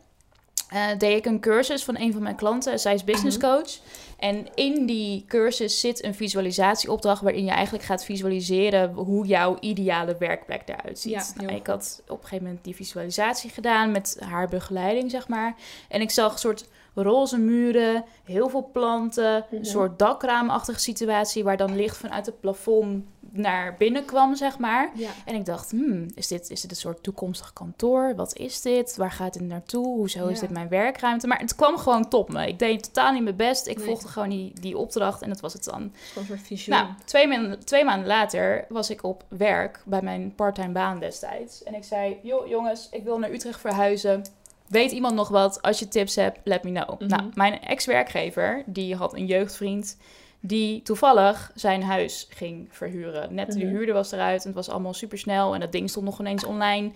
[0.69, 2.79] eh, deed ik een cursus van een van mijn klanten.
[2.79, 3.45] Zij is business Mhm.
[3.47, 3.69] coach.
[4.17, 10.15] En in die cursus zit een visualisatieopdracht waarin je eigenlijk gaat visualiseren hoe jouw ideale
[10.19, 11.11] werkplek eruit ziet.
[11.11, 15.27] Ja, Nou, ik had op een gegeven moment die visualisatie gedaan met haar begeleiding, zeg
[15.27, 15.55] maar.
[15.89, 19.63] En ik zag een soort roze muren, heel veel planten, een Mhm.
[19.63, 23.03] soort dakraamachtige situatie waar dan licht vanuit het plafond
[23.37, 24.91] naar binnen kwam, zeg maar.
[24.95, 25.09] Ja.
[25.25, 28.13] En ik dacht, hmm, is, dit, is dit een soort toekomstig kantoor?
[28.15, 28.95] Wat is dit?
[28.95, 29.85] Waar gaat het naartoe?
[29.85, 31.27] Hoezo is dit mijn werkruimte?
[31.27, 32.47] Maar het kwam gewoon top me.
[32.47, 33.67] Ik deed totaal niet mijn best.
[33.67, 33.85] Ik Nee.
[33.85, 35.91] volgde gewoon die, die opdracht en dat was het dan.
[36.13, 36.59] Het een.
[36.65, 41.63] Nou, twee, maanden, twee maanden later was ik op werk bij mijn parttime baan destijds.
[41.63, 44.23] En ik zei, joh jongens, ik wil naar Utrecht verhuizen.
[44.67, 45.61] Weet iemand nog wat?
[45.61, 46.99] Als je tips hebt, let me know.
[46.99, 47.09] Mhm.
[47.09, 49.97] Nou, mijn ex-werkgever, die had een jeugdvriend...
[50.47, 53.33] die toevallig zijn huis ging verhuren.
[53.33, 53.67] Net de Mhm.
[53.67, 55.53] huurder was eruit en het was allemaal super snel...
[55.53, 56.91] en dat ding stond nog ineens online...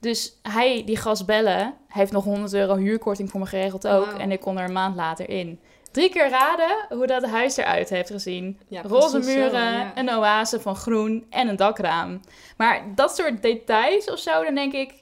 [0.00, 4.12] Dus hij, die gast bellen, heeft nog 100 euro huurkorting voor me geregeld ook.
[4.12, 5.60] En ik kon er een maand later in.
[5.90, 8.58] Drie keer raden hoe dat huis eruit heeft gezien.
[8.68, 9.92] Ja, Roze zo, muren, ja.
[9.94, 12.20] een oase van groen en een dakraam.
[12.56, 14.92] Maar dat soort details of zo, dan denk ik...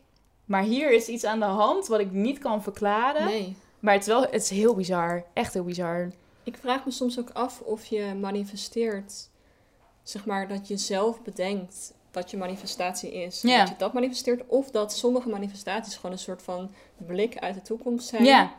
[0.45, 3.25] Maar hier is iets aan de hand wat ik niet kan verklaren.
[3.25, 3.57] Nee.
[3.79, 5.25] Maar het is wel het is heel bizar.
[5.33, 6.11] Echt heel bizar.
[6.43, 9.29] Ik vraag me soms ook af of je manifesteert,
[10.03, 13.41] zeg maar, dat je zelf bedenkt wat je manifestatie is.
[13.41, 17.63] Dat je dat manifesteert, of dat sommige manifestaties gewoon een soort van blik uit de
[17.63, 18.25] toekomst zijn.
[18.25, 18.53] Ja,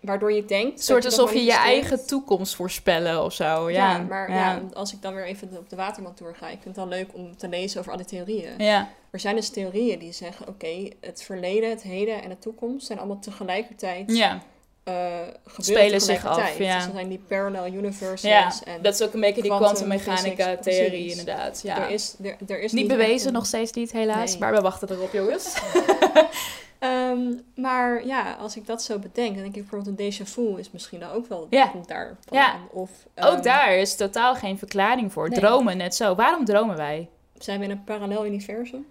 [0.00, 0.78] Waardoor je denkt.
[0.78, 3.70] een soort alsof je je eigen toekomst voorspellen of zo.
[3.70, 4.62] Ja, Ja, maar ja.
[4.72, 7.14] als ik dan weer even op de waterman tour ga, ik vind het dan leuk
[7.14, 8.58] om te lezen over alle theorieën.
[8.58, 12.86] Ja, Er zijn dus theorieën die zeggen, oké, het verleden, het heden en de toekomst
[12.86, 14.42] zijn allemaal tegelijkertijd ja.
[14.84, 15.18] Eh
[15.58, 16.74] Spelen zich af, ja.
[16.76, 18.30] Dus er zijn die parallel universes.
[18.30, 18.52] ja.
[18.64, 21.18] en dat is ook een beetje die quantum kwantummechanica physics, theorie precies.
[21.18, 21.60] inderdaad.
[21.62, 21.78] Ja.
[21.82, 24.30] er is, er, er is niet bewezen, een- nog steeds niet helaas.
[24.30, 24.38] Nee.
[24.40, 25.54] Maar we wachten erop, jongens.
[26.78, 30.58] Ehm, maar ja, als ik dat zo bedenk, dan denk ik bijvoorbeeld een déjà vu
[30.58, 31.72] is misschien dan ook wel Ja.
[31.86, 32.56] daar Ja.
[32.70, 35.28] Of ook ehm, daar is totaal geen verklaring voor.
[35.28, 35.38] Nee.
[35.38, 36.14] Dromen net zo.
[36.14, 37.08] Waarom dromen wij?
[37.38, 38.86] zijn we in een parallel universum.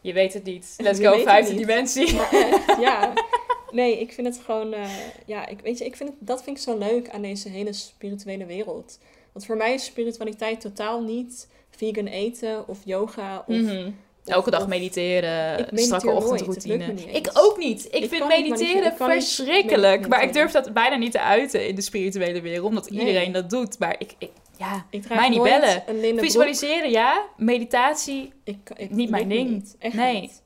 [0.00, 0.74] Je weet het niet.
[0.76, 2.14] Let's go, vijfde dimensie.
[2.14, 3.12] Maar echt, ja.
[3.70, 4.90] Nee, ik vind het gewoon, eh,
[5.26, 7.72] ja, ik weet je, ik vind het, dat vind ik zo leuk aan deze hele
[7.72, 8.98] spirituele wereld.
[9.32, 13.90] Want voor mij is spiritualiteit totaal niet vegan eten of yoga of Mhm.
[14.24, 16.94] Elke dag mediteren, mediteer strakke ochtendroutine.
[17.12, 17.84] Ik ook niet.
[17.84, 20.08] Ik, Ik vind niet mediteren niet verschrikkelijk.
[20.08, 22.66] Maar ik durf dat bijna niet te uiten in de spirituele wereld.
[22.66, 23.00] Omdat Nee.
[23.00, 23.78] iedereen dat doet.
[23.78, 24.86] Maar ik, ik ja.
[24.90, 26.18] Ik draag Mij niet bellen.
[26.18, 27.24] Visualiseren ja.
[27.36, 28.32] Meditatie.
[28.44, 29.50] Ik, ik, Niet mijn ding.
[29.50, 29.76] Niet.
[29.78, 30.20] Echt Nee.
[30.20, 30.42] niet.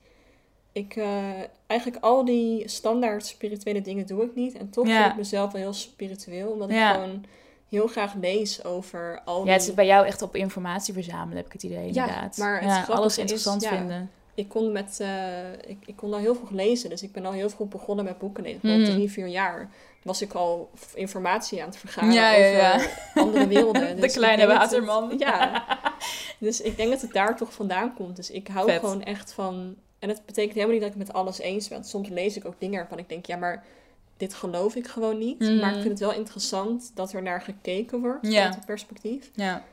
[0.73, 1.31] Ik, eh,
[1.73, 4.55] eigenlijk al die standaard spirituele dingen doe ik niet.
[4.55, 4.99] En toch Ja.
[5.01, 6.51] vind ik mezelf wel heel spiritueel.
[6.51, 6.89] Omdat Ja.
[6.89, 7.25] ik gewoon
[7.69, 9.67] heel graag lees over al Ja, het die...
[9.67, 12.37] zit bij jou echt op informatie verzamelen, heb ik het idee Ja, inderdaad.
[12.37, 14.11] maar het ja, grappige alles is, interessant vinden.
[14.35, 16.91] Ik kon, met, eh, ik, ik kon al heel vroeg lezen.
[16.91, 18.61] Dus ik ben al heel vroeg begonnen met boeken lezen.
[18.71, 19.71] Al drie, vier jaar
[20.03, 22.75] was ik al informatie aan het vergaren Ja, ja, ja.
[22.75, 23.89] over andere werelden.
[23.95, 25.15] De Dus ik kleine het- waterman.
[25.19, 25.65] ja.
[26.39, 28.17] Dus ik denk dat het daar toch vandaan komt.
[28.17, 28.81] Dus ik hou Vet.
[28.81, 29.75] gewoon echt van...
[30.03, 31.85] En het betekent helemaal niet dat ik het met alles eens ben.
[31.85, 33.27] Soms lees ik ook dingen waarvan ik denk...
[33.27, 33.65] Ja, maar
[34.17, 35.39] dit geloof ik gewoon niet.
[35.39, 35.59] Mhm.
[35.59, 38.35] Maar ik vind het wel interessant dat er naar gekeken wordt.
[38.35, 39.31] Uit het perspectief.
[39.35, 39.65] Ja.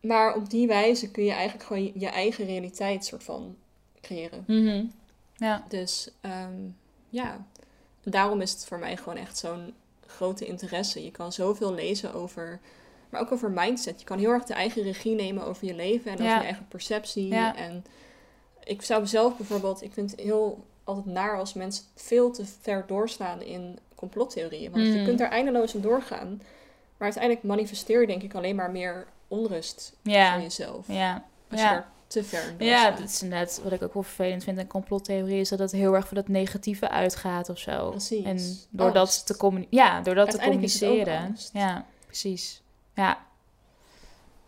[0.00, 3.56] Maar op die wijze kun je eigenlijk gewoon je, eigen realiteit soort van
[4.00, 4.44] creëren.
[4.46, 4.84] Mhm.
[5.36, 5.64] Ja.
[5.68, 6.60] Dus ehm,
[7.08, 7.46] ja,
[8.02, 9.74] daarom is het voor mij gewoon echt zo'n
[10.06, 11.04] grote interesse.
[11.04, 12.60] Je kan zoveel lezen over,
[13.10, 14.00] maar ook over mindset.
[14.00, 16.68] Je kan heel erg de eigen regie nemen over je leven en over je eigen
[16.68, 17.28] perceptie.
[17.28, 17.56] Ja.
[17.56, 17.84] En
[18.66, 22.84] ik zou zelf bijvoorbeeld, ik vind het heel altijd naar als mensen veel te ver
[22.86, 24.70] doorslaan in complottheorieën.
[24.72, 25.04] Want je Mhm.
[25.04, 26.28] kunt er eindeloos in doorgaan.
[26.96, 30.40] Maar uiteindelijk manifesteer je denk ik alleen maar meer onrust voor Ja.
[30.40, 30.86] jezelf.
[30.88, 31.24] Ja.
[31.50, 31.70] Als Ja.
[31.70, 34.58] je er te ver in Ja, dat is inderdaad wat ik ook wel vervelend vind
[34.58, 37.90] in complottheorie, is dat het heel erg van het negatieve uitgaat of zo.
[37.90, 38.24] Precies.
[38.24, 38.38] En
[38.70, 41.36] door dat te, communi ja, door dat te communiceren.
[41.52, 42.62] Ja, precies.
[42.94, 43.24] Ja.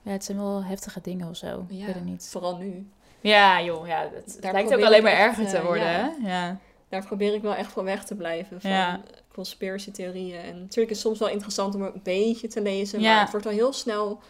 [0.03, 1.64] Ja, het zijn wel heftige dingen of zo.
[1.69, 2.29] Ik Ja, weet het niet.
[2.31, 2.89] vooral nu.
[3.21, 6.14] Ja, joh, ja, het, Daar lijkt ook alleen maar echt, erger te eh, worden, ja.
[6.21, 6.29] hè?
[6.29, 6.59] Ja.
[6.89, 8.61] Daar probeer ik wel echt van weg te blijven.
[8.61, 9.01] Van Ja.
[9.33, 10.41] conspiracy theorieën.
[10.41, 13.01] En natuurlijk is het soms wel interessant om een beetje te lezen.
[13.01, 14.21] Maar het wordt al heel snel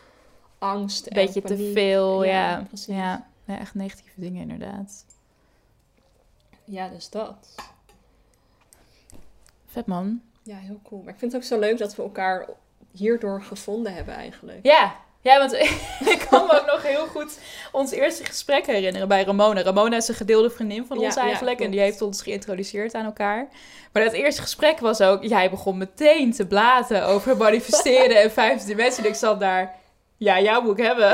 [0.59, 2.63] angst Een en beetje te veel, Ja, ja.
[2.69, 2.95] precies.
[2.95, 3.27] Ja.
[3.45, 5.05] ja, echt negatieve dingen inderdaad.
[6.65, 7.55] Ja, dus dat.
[9.67, 10.21] Vet man.
[10.43, 11.03] Ja, heel cool.
[11.03, 12.49] Maar ik vind het ook zo leuk dat we elkaar
[12.93, 14.59] hierdoor gevonden hebben eigenlijk.
[14.63, 15.53] Ja, ja want
[16.15, 16.27] ik
[17.19, 17.39] goed
[17.73, 19.63] ons eerste gesprek herinneren bij Ramona.
[19.63, 21.61] Ramona is een gedeelde vriendin van Ja, ons ja, eigenlijk.
[21.61, 23.49] en die heeft ons geïntroduceerd aan elkaar.
[23.93, 25.23] Maar dat eerste gesprek was ook...
[25.23, 29.05] Jij begon meteen te blaten over manifesteren en vijfde dimensie.
[29.05, 29.75] En ik zat daar...
[30.17, 31.11] Ja, jou moet ik hebben.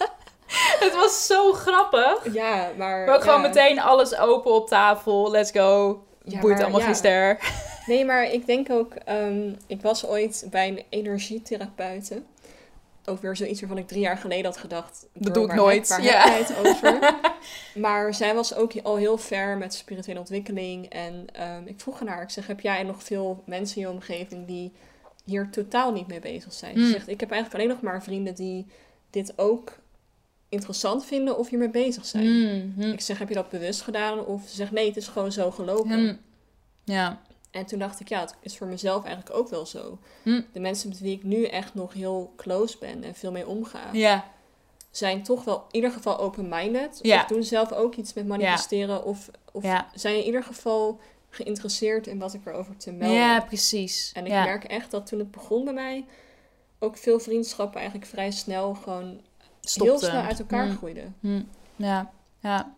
[0.84, 2.32] het was zo grappig.
[2.32, 3.06] Ja, maar...
[3.06, 3.48] Maar ook gewoon ja.
[3.48, 5.30] meteen alles open op tafel.
[5.30, 6.02] Let's go.
[6.24, 7.38] Ja, Boeit maar allemaal geen ster.
[7.86, 8.94] Nee, maar ik denk ook...
[8.94, 12.22] ehm, ik was ooit bij een energietherapeute.
[13.08, 15.06] Ook weer zoiets waarvan ik drie jaar geleden had gedacht...
[15.12, 16.12] Dat "Bro, doe ik nooit." Waar Ja.
[16.20, 17.18] heb jij het over?
[17.84, 20.86] maar zij was ook al heel ver met spirituele ontwikkeling.
[20.88, 22.46] En ehm, ik vroeg aan haar, ik zeg...
[22.46, 24.72] Heb jij nog veel mensen in je omgeving die
[25.24, 26.74] hier totaal niet mee bezig zijn?
[26.74, 26.90] Ze Hmm.
[26.90, 28.66] zegt, ik heb eigenlijk alleen nog maar vrienden die
[29.10, 29.78] dit ook
[30.48, 32.26] interessant vinden of hiermee bezig zijn.
[32.26, 34.24] Mm, hm, Ik zeg, heb je dat bewust gedaan?
[34.24, 36.20] Of ze zegt, nee, het is gewoon zo gelopen.
[36.84, 37.20] Ja.
[37.58, 39.98] En toen dacht ik, ja, het is voor mezelf eigenlijk ook wel zo.
[40.22, 40.40] Hm.
[40.52, 43.88] De mensen met wie ik nu echt nog heel close ben en veel mee omga,
[43.92, 44.24] Ja.
[44.90, 46.98] zijn toch wel in ieder geval open-minded.
[47.02, 47.20] Ja.
[47.20, 49.04] Of doen zelf ook iets met manifesteren.
[49.04, 51.00] Of, of zijn in ieder geval
[51.30, 53.16] geïnteresseerd in wat ik erover te melden.
[53.16, 54.10] ja, precies.
[54.14, 56.04] En ik merk echt dat toen het begon bij mij,
[56.78, 59.20] ook veel vriendschappen eigenlijk vrij snel gewoon
[59.74, 60.76] heel snel uit elkaar Hm.
[60.76, 61.16] groeiden.
[61.20, 61.42] Hm.
[61.76, 62.10] Ja.
[62.40, 62.74] Ja.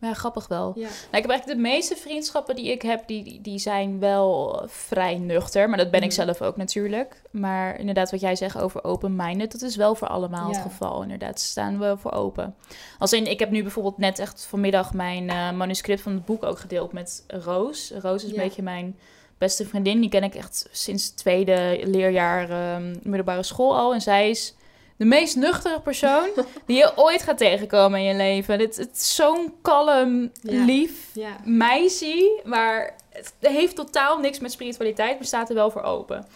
[0.00, 0.72] Ja, grappig wel.
[0.74, 0.80] Ja.
[0.82, 5.16] Nou, ik heb eigenlijk de meeste vriendschappen die ik heb, die, die- zijn wel vrij
[5.18, 5.68] nuchter.
[5.68, 6.14] Maar dat ben ik Mhm.
[6.24, 7.22] zelf ook natuurlijk.
[7.30, 10.54] Maar inderdaad, wat jij zegt over open-minded, dat is wel voor allemaal Ja.
[10.54, 11.02] het geval.
[11.02, 12.54] Inderdaad, staan we voor open.
[12.98, 16.44] Als in, ik heb nu bijvoorbeeld net echt vanmiddag mijn eh, manuscript van het boek
[16.44, 17.92] ook gedeeld met Roos.
[18.00, 18.98] Roos is een beetje mijn
[19.38, 20.00] beste vriendin.
[20.00, 23.94] Die ken ik echt sinds het tweede leerjaar ehm, middelbare school al.
[23.94, 24.54] En zij is
[24.98, 26.28] de meest nuchtere persoon
[26.66, 28.60] die je ooit gaat tegenkomen in je leven.
[28.60, 30.64] Het, het is zo'n kalm, Ja.
[30.64, 31.36] lief Ja.
[31.44, 36.26] meisje, maar het heeft totaal niks met spiritualiteit, maar staat er wel voor open.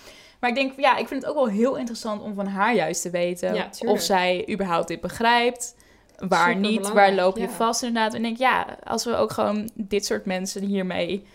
[0.41, 3.03] Maar ik denk, ja, ik vind het ook wel heel interessant om van haar juist
[3.03, 5.75] te weten Ja, of zij überhaupt dit begrijpt.
[6.29, 8.15] Waar niet, waar loop je vast inderdaad.
[8.15, 11.27] En ik denk, ja, als we ook gewoon dit soort mensen hiermee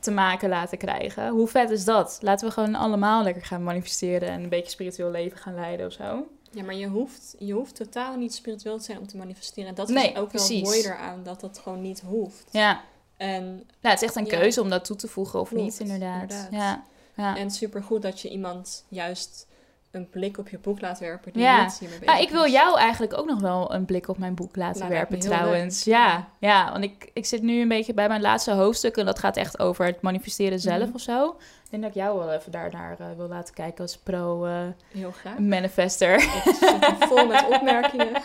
[0.00, 1.28] te maken laten krijgen.
[1.28, 2.18] Hoe vet is dat?
[2.20, 5.92] Laten we gewoon allemaal lekker gaan manifesteren en een beetje spiritueel leven gaan leiden of
[5.92, 6.26] zo.
[6.52, 9.68] Ja, maar je hoeft, je hoeft totaal niet spiritueel te zijn om te manifesteren.
[9.68, 10.62] En dat Nee, is ook wel precies.
[10.62, 12.44] mooie eraan, dat dat gewoon niet hoeft.
[12.50, 12.80] Ja,
[13.16, 14.38] En, nou, het is echt een Ja.
[14.38, 16.20] keuze om dat toe te voegen of Klopt, niet, inderdaad.
[16.22, 16.48] inderdaad.
[16.50, 16.82] Ja,
[17.16, 17.36] ja.
[17.36, 19.46] en supergoed dat je iemand juist
[19.90, 21.70] een blik op je boek laat werpen die Ja.
[21.80, 24.80] hiermee Ja, ik wil jou eigenlijk ook nog wel een blik op mijn boek laten
[24.80, 25.84] Nou, werpen trouwens.
[25.84, 25.94] leuk.
[25.94, 29.18] Ja, ja, want ik, ik zit nu een beetje bij mijn laatste hoofdstuk en dat
[29.18, 30.94] gaat echt over het manifesteren zelf Mhm.
[30.94, 31.36] of zo.
[31.72, 36.20] Denk dat ik jou wel even daarnaar eh, wil laten kijken als pro-manifester.
[36.20, 38.12] Zit er vol met opmerkingen.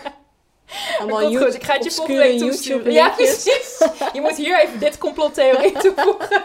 [0.99, 2.77] Allemaal YouTube- goed, ik ga het je volgende week toesturen.
[2.77, 3.87] YouTube Ja, precies.
[4.13, 6.43] Je moet hier even dit complottheorie toevoegen.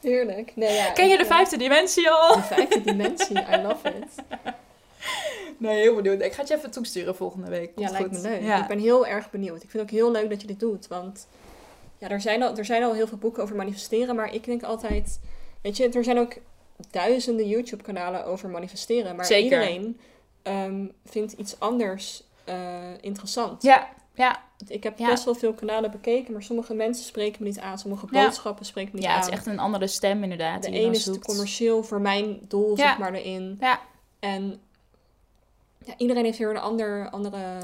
[0.00, 0.52] Heerlijk.
[0.56, 2.36] Nee, ja, Ken je de eh, vijfde dimensie al?
[2.36, 4.14] De vijfde dimensie, I love it.
[5.58, 6.22] Nee, heel benieuwd.
[6.22, 7.70] Ik ga het je even toesturen volgende week.
[7.76, 8.22] Ja, lijkt goed.
[8.22, 8.42] me leuk.
[8.42, 8.62] Ja.
[8.62, 9.62] Ik ben heel erg benieuwd.
[9.62, 10.88] Ik vind het ook heel leuk dat je dit doet.
[10.88, 11.28] Want
[11.98, 14.16] ja, er, zijn al, er zijn al heel veel boeken over manifesteren.
[14.16, 15.20] Maar ik denk altijd...
[15.66, 16.32] Weet je, er zijn ook
[16.90, 19.16] duizenden YouTube-kanalen over manifesteren.
[19.16, 19.44] Maar Zeker.
[19.44, 20.00] iedereen
[20.42, 23.62] ehm, vindt iets anders eh, interessant.
[23.62, 25.08] Ja, ja, Ik heb Ja.
[25.08, 26.32] best wel veel kanalen bekeken.
[26.32, 27.78] Maar sommige mensen spreken me niet aan.
[27.78, 28.24] Sommige Ja.
[28.24, 29.20] boodschappen spreken me niet ja, aan.
[29.20, 30.62] het is echt een andere stem inderdaad.
[30.62, 32.88] de ene is te commercieel voor mijn doel, Ja.
[32.88, 33.56] zeg maar, erin.
[33.60, 33.80] Ja.
[34.18, 34.60] En
[35.84, 37.58] ja, iedereen heeft weer een ander, andere,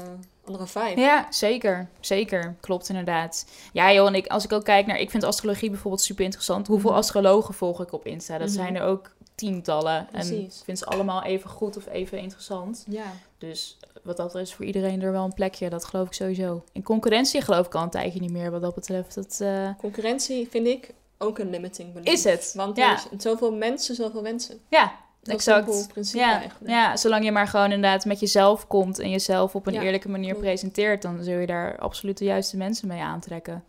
[0.45, 1.01] andere vibe.
[1.01, 1.89] Ja, zeker.
[1.99, 2.55] Zeker.
[2.59, 3.45] Klopt inderdaad.
[3.73, 4.99] Ja, joh, en ik, als ik ook kijk naar...
[4.99, 6.67] Ik vind astrologie bijvoorbeeld super interessant.
[6.67, 6.99] Hoeveel Mhm.
[6.99, 8.37] astrologen volg ik op Insta?
[8.37, 8.55] Dat Mhm.
[8.57, 9.97] zijn er ook tientallen.
[9.97, 10.57] En Precies.
[10.59, 12.83] ik vind ze allemaal even goed of even interessant.
[12.87, 13.05] Ja.
[13.37, 15.69] Dus wat dat is voor iedereen er wel een plekje.
[15.69, 16.63] Dat geloof ik sowieso.
[16.71, 19.15] In concurrentie geloof ik al een tijdje niet meer wat dat betreft.
[19.15, 22.13] Dat, eh, Concurrentie vind ik ook een limiting belief.
[22.13, 22.53] Is het?
[22.55, 22.91] Want Ja.
[22.91, 24.59] er zijn zoveel mensen, zoveel wensen.
[24.69, 25.87] ja, Dat exact.
[25.91, 26.71] principe Ja, eigenlijk.
[26.71, 30.09] ja, zolang je maar gewoon inderdaad met jezelf komt en jezelf op een Ja, eerlijke
[30.09, 30.45] manier klopt.
[30.45, 33.63] presenteert, dan zul je daar absoluut de juiste mensen mee aantrekken.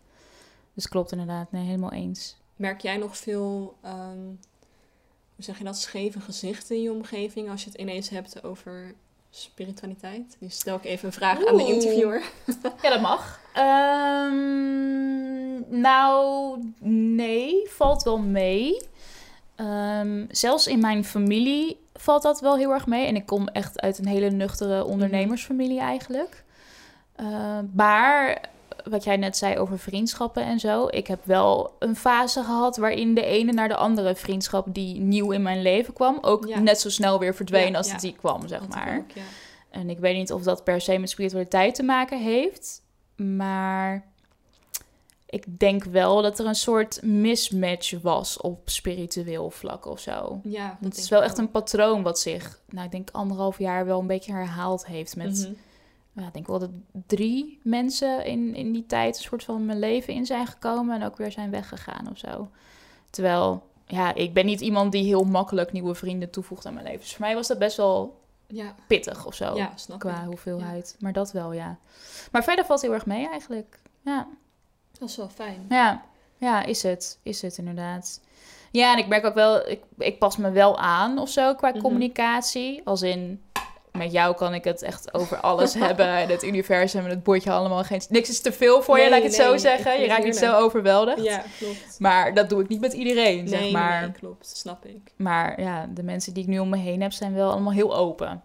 [0.73, 2.37] Dus klopt inderdaad, nee, helemaal eens.
[2.55, 4.17] Merk jij nog veel, ehm,
[5.35, 8.93] hoe zeg je dat, scheve gezichten in je omgeving als je het ineens hebt over
[9.29, 10.35] spiritualiteit?
[10.39, 12.21] Nu stel ik even een vraag aan de interviewer.
[12.81, 13.39] Ja, dat mag.
[14.45, 16.57] Ehm, nou,
[17.15, 18.81] nee, valt wel mee.
[19.55, 23.05] Ehm, zelfs in mijn familie valt dat wel heel erg mee.
[23.05, 26.43] En ik kom echt uit een hele nuchtere ondernemersfamilie eigenlijk.
[27.15, 28.41] Eh, maar
[28.89, 30.87] wat jij net zei over vriendschappen en zo.
[30.89, 35.31] Ik heb wel een fase gehad waarin de ene naar de andere vriendschap die nieuw
[35.31, 36.59] in mijn leven kwam, ook Ja.
[36.59, 37.97] net zo snel weer verdween Ja, als ja.
[37.97, 38.97] die kwam, zeg Dat maar.
[38.97, 39.23] ook.
[39.69, 42.81] En ik weet niet of dat per se met spiritualiteit te maken heeft.
[43.15, 44.03] Maar
[45.35, 50.39] ik denk wel dat er een soort mismatch was op spiritueel vlak of zo.
[50.43, 53.85] Ja, dat Het is wel echt een patroon wat zich, nou ik denk anderhalf jaar
[53.85, 56.21] wel een beetje herhaald heeft met Mhm.
[56.21, 56.69] ja, ik denk wel dat
[57.05, 61.05] drie mensen in, in die tijd een soort van mijn leven in zijn gekomen en
[61.07, 62.49] ook weer zijn weggegaan of zo.
[63.09, 66.99] Terwijl, ja, ik ben niet iemand die heel makkelijk nieuwe vrienden toevoegt aan mijn leven.
[67.01, 69.55] Dus voor mij was dat best wel Ja, pittig of zo.
[69.55, 70.25] ja snap qua ik.
[70.27, 70.95] hoeveelheid.
[70.99, 71.77] Maar dat wel, ja.
[72.31, 73.79] Maar verder valt heel erg mee eigenlijk.
[74.01, 74.27] Ja.
[74.99, 75.65] Dat is wel fijn.
[75.69, 76.03] Ja,
[76.37, 77.19] ja, is het.
[77.23, 78.21] Is het inderdaad.
[78.71, 81.69] Ja, en ik merk ook wel, ik, ik pas me wel aan of zo qua
[81.69, 81.79] Mhm.
[81.79, 82.81] communicatie.
[82.85, 83.43] Als in,
[83.91, 86.07] met jou kan ik het echt over alles hebben.
[86.07, 88.01] En het universum en het boeit je allemaal geen...
[88.09, 90.01] Niks is te veel voor je, laat ik het nee, zo zeggen.
[90.01, 91.23] Je raakt niet zo overweldigd.
[91.23, 91.99] Ja, klopt.
[91.99, 94.01] Maar dat doe ik niet met iedereen, Nee, zeg maar.
[94.01, 94.57] nee, klopt.
[94.57, 95.11] Snap ik.
[95.15, 97.95] Maar ja, de mensen die ik nu om me heen heb, zijn wel allemaal heel
[97.95, 98.43] open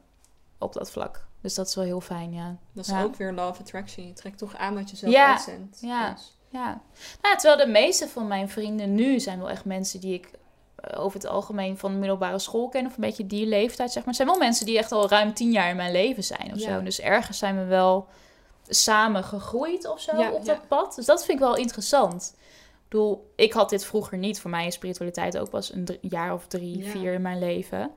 [0.59, 1.29] op dat vlak.
[1.43, 2.57] Dus dat is wel heel fijn, ja.
[2.73, 3.03] Dat is Ja.
[3.03, 4.07] ook weer law of attraction.
[4.07, 5.79] Je trekt toch aan wat je zelf Ja, uitzendt.
[5.81, 6.11] ja.
[6.13, 6.81] Dus- Ja.
[7.23, 10.31] Nou, terwijl de meeste van mijn vrienden nu zijn wel echt mensen die ik
[10.77, 12.87] eh, over het algemeen van de middelbare school ken.
[12.87, 14.15] Of een beetje die leeftijd, zeg maar.
[14.15, 16.59] Het zijn wel mensen die echt al ruim tien jaar in mijn leven zijn of
[16.59, 16.75] Ja.
[16.77, 16.83] zo.
[16.83, 18.07] Dus ergens zijn we wel
[18.69, 20.55] samen gegroeid of zo Ja, op ja.
[20.55, 20.95] dat pad.
[20.95, 22.35] Dus dat vind ik wel interessant.
[22.37, 24.41] Ik bedoel, ik had dit vroeger niet.
[24.41, 27.91] Voor mij is spiritualiteit ook pas een jaar of drie, vier in mijn leven.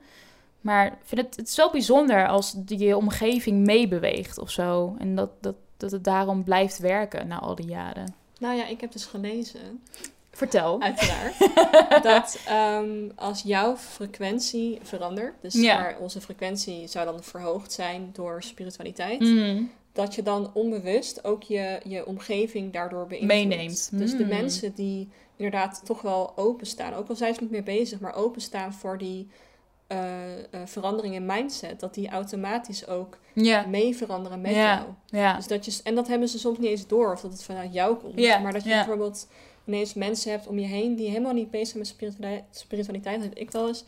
[0.60, 4.94] Maar ik vind het, het is wel bijzonder als die je omgeving meebeweegt of zo.
[4.98, 8.14] En dat, dat, dat het daarom blijft werken na al die jaren.
[8.44, 9.82] Nou ja, ik heb dus gelezen,
[10.30, 10.80] Vertel.
[10.80, 11.38] uiteraard,
[12.12, 15.76] dat ehm, als jouw frequentie verandert, dus Ja.
[15.82, 19.70] waar onze frequentie zou dan verhoogd zijn door spiritualiteit, Mm.
[19.92, 23.34] dat je dan onbewust ook je, je omgeving daardoor beïnvloedt.
[23.48, 23.88] Meeneemt.
[23.92, 24.28] Dus de Mm.
[24.28, 28.72] mensen die inderdaad toch wel openstaan, ook al zijn ze niet meer bezig, maar openstaan
[28.72, 29.28] voor die
[29.86, 29.98] eh,
[30.64, 33.18] verandering in mindset, dat die automatisch ook
[33.68, 34.82] mee veranderen met jou.
[35.36, 37.72] Dus dat je, en dat hebben ze soms niet eens door, of dat het vanuit
[37.72, 38.18] jou komt.
[38.42, 39.26] Maar dat je bijvoorbeeld
[39.64, 42.44] ineens mensen hebt om je heen die helemaal niet bezig zijn met spiritualiteit.
[42.50, 43.84] Spiritualiteit dat heb ik wel eens.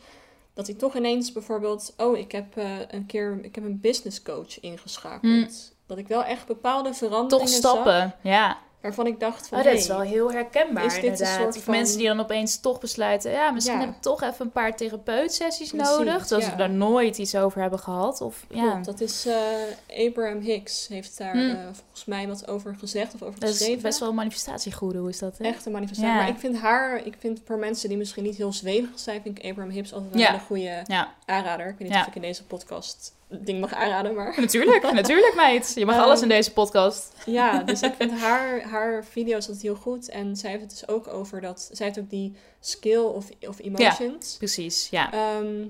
[0.53, 4.21] Dat die toch ineens bijvoorbeeld, oh, ik heb eh, een keer ik heb een business
[4.21, 5.75] coach ingeschakeld.
[5.85, 8.15] Dat ik wel echt bepaalde veranderingen Toch zag, stappen.
[8.21, 8.57] Ja.
[8.81, 11.39] Waarvan ik dacht van, Oh, dat hey, is wel heel herkenbaar is dit een inderdaad.
[11.41, 13.31] soort Of van- mensen die dan opeens toch besluiten...
[13.31, 13.85] ja, misschien Ja.
[13.85, 16.25] heb ik toch even een paar therapeutsessies nodig.
[16.25, 16.49] Terwijl ja.
[16.51, 18.21] ze daar nooit iets over hebben gehad.
[18.21, 21.49] Of, ja, Klopt, dat is eh, Abraham Hicks heeft daar Hmm.
[21.49, 25.19] eh, volgens mij wat over gezegd of over dat is best wel een manifestatiegoeroe is
[25.19, 25.45] dat, hè?
[25.45, 26.11] Echt een manifestatie.
[26.13, 26.17] Ja.
[26.19, 29.37] Maar ik vind haar, ik vind voor mensen die misschien niet heel zweverig zijn, vind
[29.37, 30.85] ik Abraham Hicks altijd wel een goede
[31.25, 31.65] aanrader.
[31.67, 32.01] Ik weet niet Ja.
[32.01, 34.91] of ik in deze podcast ding mag aanraden, maar natuurlijk.
[34.91, 35.71] natuurlijk, meid.
[35.75, 37.13] Je mag Ehm, alles in deze podcast.
[37.25, 40.09] ja, dus ik vind haar, haar video's altijd heel goed.
[40.09, 43.59] En zij heeft het dus ook over dat, zij heeft ook die skill of, of
[43.59, 44.35] emotions.
[44.37, 45.13] Precies, ja.
[45.13, 45.65] Ehm,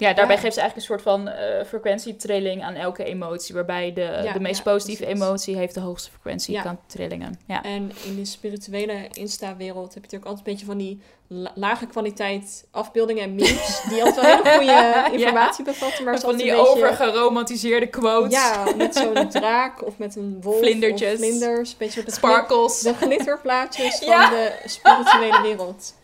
[0.00, 0.40] Ja, daarbij Ja.
[0.40, 3.54] geeft ze eigenlijk een soort van eh frequentietrilling aan elke emotie.
[3.54, 5.22] Waarbij de, Ja, de meest ja, positieve precies.
[5.22, 7.40] emotie heeft de hoogste frequentie kan trillingen.
[7.46, 7.62] Ja.
[7.62, 11.86] en in de spirituele Insta-wereld heb je natuurlijk altijd een beetje van die la- lage
[11.86, 13.80] kwaliteit afbeeldingen en memes.
[13.90, 16.04] die altijd wel hele goede informatie bevatten.
[16.04, 18.32] Maar van die beetje- overgeromantiseerde quotes.
[18.32, 21.12] Ja, met zo'n draak of met een wolf Vlindertjes.
[21.12, 21.70] of vlinders.
[21.70, 22.80] Een beetje Sparkles.
[22.80, 25.94] de glitterplaatjes van de spirituele wereld.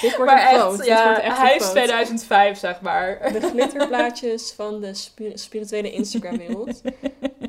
[0.00, 0.76] Dit wordt maar een quote.
[0.76, 1.72] echt, ja, wordt echt hij is quote.
[1.74, 3.32] 2005, zeg maar.
[3.32, 6.80] De glitterplaatjes van de spi- spirituele Instagram-wereld.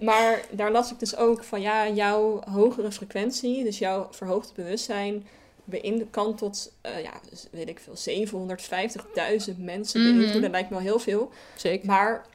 [0.02, 5.28] Maar daar las ik dus ook van, ja, jouw hogere frequentie, dus jouw verhoogde bewustzijn,
[5.64, 10.18] beïn- kan tot, eh, ja, dus weet ik veel, 750.000 mensen Mhm.
[10.18, 10.52] beïnvloeden.
[10.52, 11.32] Lijkt me wel heel veel.
[11.56, 11.86] Zeker.
[11.86, 12.26] Maar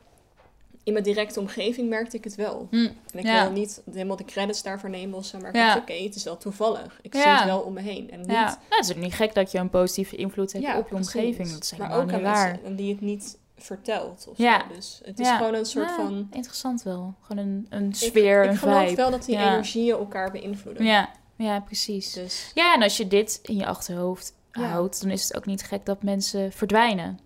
[0.84, 2.66] in mijn directe omgeving merkte ik het wel.
[2.70, 2.76] Hm.
[2.76, 3.42] En ik Ja.
[3.42, 5.66] wil niet helemaal de credits daarvoor nemen of zo, maar ik Ja.
[5.66, 6.98] dacht, oké, het is wel toevallig.
[7.02, 8.10] Ik zie het wel om me heen.
[8.10, 10.64] En niet, Ja, nou, het is ook niet gek dat je een positieve invloed hebt
[10.64, 11.50] Ja, op je omgeving.
[11.52, 12.50] Dat is maar ook niet aan waar.
[12.50, 14.26] mensen die het niet vertelt.
[14.30, 14.60] Of Ja.
[14.68, 14.74] zo.
[14.74, 15.36] Dus het is Ja.
[15.36, 16.28] gewoon een soort Ja, van...
[16.32, 17.14] Interessant wel.
[17.20, 18.94] Gewoon een, een sfeer, ik, ik een geloof vibe.
[18.96, 19.50] wel dat die Ja.
[19.52, 20.84] energieën elkaar beïnvloeden.
[20.84, 22.12] Ja, ja, precies.
[22.12, 24.62] Dus Ja, en als je dit in je achterhoofd Ja.
[24.62, 27.18] houdt, dan is het ook niet gek dat mensen verdwijnen.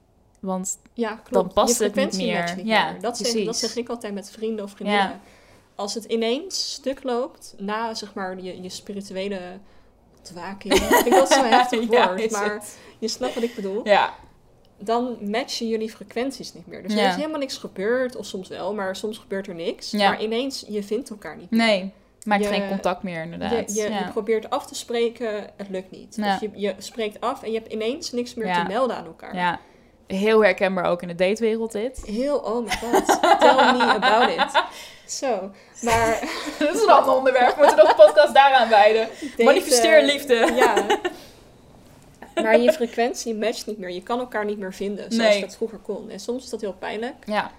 [0.45, 1.33] Want ja, klopt.
[1.33, 2.55] Dan past het niet meer.
[2.57, 3.01] niet Ja, meer.
[3.01, 5.07] Dat zeg, dat zeg ik altijd met vrienden of vriendinnen.
[5.09, 5.21] Ja.
[5.75, 9.41] Als het ineens stuk loopt, na zeg maar je, je spirituele
[10.19, 10.75] ontwaking.
[10.75, 12.79] ik vind dat zo'n heftig woord, maar het.
[12.99, 13.81] je snapt wat ik bedoel.
[13.89, 14.15] Ja,
[14.79, 16.83] dan matchen jullie frequenties niet meer.
[16.83, 19.91] Dus er is helemaal niks gebeurd, of soms wel, maar soms gebeurt er niks.
[19.91, 20.09] Ja.
[20.11, 21.51] Maar ineens, je vindt elkaar niet.
[21.51, 21.93] nee.
[22.25, 23.75] Maakt Je- geen contact meer, inderdaad.
[23.75, 26.19] je, je probeert af te spreken, het lukt niet.
[26.21, 29.35] Of je, je spreekt af en je hebt ineens niks meer te melden aan elkaar.
[29.37, 29.61] ja,
[30.07, 32.03] heel herkenbaar ook in de datewereld dit.
[32.07, 33.07] Heel, oh my god,
[33.41, 34.63] tell me about it.
[35.13, 35.51] Zo,
[35.83, 36.21] maar...
[36.59, 37.49] dat is een ander onderwerp.
[37.49, 39.09] We moeten nog een podcast daaraan wijden.
[39.21, 40.53] daten- Manifesteer liefde.
[40.57, 40.75] Ja.
[42.43, 43.91] Maar je frequentie matcht niet meer.
[43.91, 45.41] Je kan elkaar niet meer vinden zoals Nee.
[45.41, 46.11] dat vroeger kon.
[46.11, 47.15] En soms is dat heel pijnlijk.
[47.27, 47.51] Ja,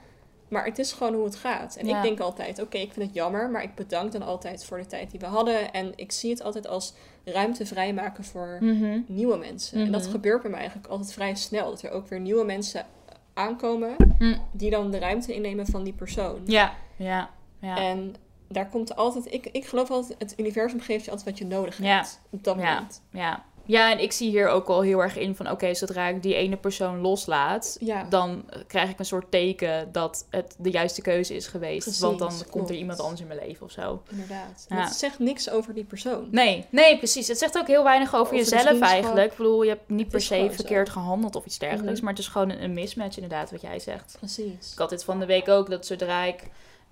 [0.47, 1.75] Maar het is gewoon hoe het gaat.
[1.75, 1.97] En Ja.
[1.97, 4.85] ik denk altijd, oké, ik vind het jammer, maar ik bedank dan altijd voor de
[4.85, 5.71] tijd die we hadden.
[5.73, 6.93] En ik zie het altijd als
[7.23, 8.99] ruimte vrijmaken voor mhm.
[9.07, 9.79] nieuwe mensen.
[9.85, 10.11] En dat Mhm.
[10.11, 11.69] gebeurt bij mij eigenlijk altijd vrij snel.
[11.69, 12.85] Dat er ook weer nieuwe mensen
[13.33, 14.41] aankomen Mm.
[14.51, 16.41] die dan de ruimte innemen van die persoon.
[16.45, 17.29] ja, ja,
[17.61, 17.77] ja.
[17.77, 18.15] En
[18.49, 21.77] daar komt altijd, ik, ik geloof altijd, het universum geeft je altijd wat je nodig
[21.81, 21.95] Ja.
[21.95, 22.21] hebt.
[22.29, 23.01] Op dat moment.
[23.11, 23.19] ja.
[23.19, 25.51] Ja, en ik zie hier ook al heel erg in van...
[25.51, 27.77] oké, zodra ik die ene persoon loslaat...
[27.79, 28.03] Ja.
[28.03, 31.83] dan krijg ik een soort teken dat het de juiste keuze is geweest.
[31.83, 34.01] Precies, want dan komt er iemand anders in mijn leven of zo.
[34.09, 34.65] Inderdaad.
[34.69, 34.83] Ja.
[34.83, 36.27] Het zegt niks over die persoon.
[36.31, 37.27] Nee, nee, precies.
[37.27, 39.31] Het zegt ook heel weinig over, jezelf eigenlijk.
[39.31, 40.55] Ik bedoel, je hebt niet per se zo.
[40.55, 41.93] verkeerd gehandeld of iets dergelijks.
[41.93, 42.03] Mhm.
[42.03, 44.15] Maar het is gewoon een, een mismatch inderdaad, wat jij zegt.
[44.19, 44.71] Precies.
[44.71, 46.43] Ik had dit van de week ook, dat zodra ik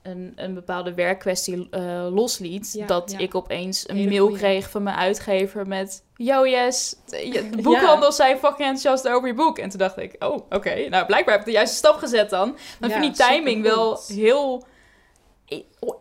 [0.03, 2.73] een, een bepaalde werkkwestie eh, losliet...
[2.73, 3.17] Ja, dat ja.
[3.19, 4.39] ik opeens een Hele mail goeie.
[4.39, 6.03] kreeg van mijn uitgever met...
[6.15, 9.57] Yo, yes, de de boekhandels zijn fucking enthousiast over je boek.
[9.57, 10.89] En toen dacht ik, oh, oké.
[10.89, 12.49] Nou, blijkbaar heb ik de juiste stap gezet dan.
[12.49, 14.63] Ik Ja, vind die timing wel heel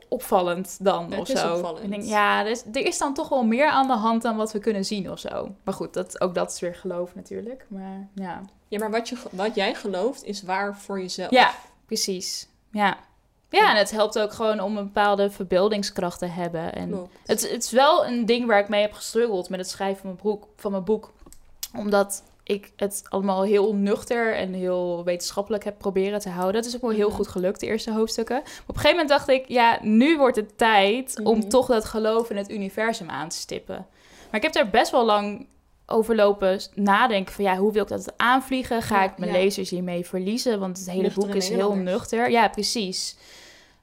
[0.08, 1.54] opvallend dan of zo.
[1.54, 1.84] opvallend.
[1.84, 4.36] Ik denk, ja, er is, er is dan toch wel meer aan de hand dan
[4.36, 5.54] wat we kunnen zien of zo.
[5.64, 7.64] Maar goed, dat, ook dat is weer geloof natuurlijk.
[7.68, 11.30] Maar ja, Ja, maar wat, je, wat jij gelooft is waar voor jezelf.
[11.30, 11.54] ja
[11.86, 12.48] precies.
[12.70, 12.96] Ja.
[13.52, 16.74] Ja, en het helpt ook gewoon om een bepaalde verbeeldingskracht te hebben.
[16.74, 17.10] En Klopt.
[17.26, 20.06] het, het is wel een ding waar ik mee heb gestruggeld met het schrijven van
[20.10, 21.12] mijn, broek, van mijn boek.
[21.76, 26.54] Omdat ik het allemaal heel nuchter en heel wetenschappelijk heb proberen te houden.
[26.54, 27.16] Dat is ook wel heel Mhm.
[27.16, 28.36] goed gelukt, de eerste hoofdstukken.
[28.36, 31.48] Maar op een gegeven moment dacht ik, ja, nu wordt het tijd om Mhm.
[31.48, 33.86] toch dat geloof in het universum aan te stippen.
[34.30, 35.46] Maar ik heb daar best wel lang
[35.86, 38.82] over lopen nadenken van, ja, hoe wil ik dat aanvliegen?
[38.82, 39.38] Ga Ja, ik mijn ja.
[39.38, 40.60] lezers hiermee verliezen?
[40.60, 42.30] Want het hele Nuchtere boek is heel nuchter.
[42.30, 43.16] Ja, precies.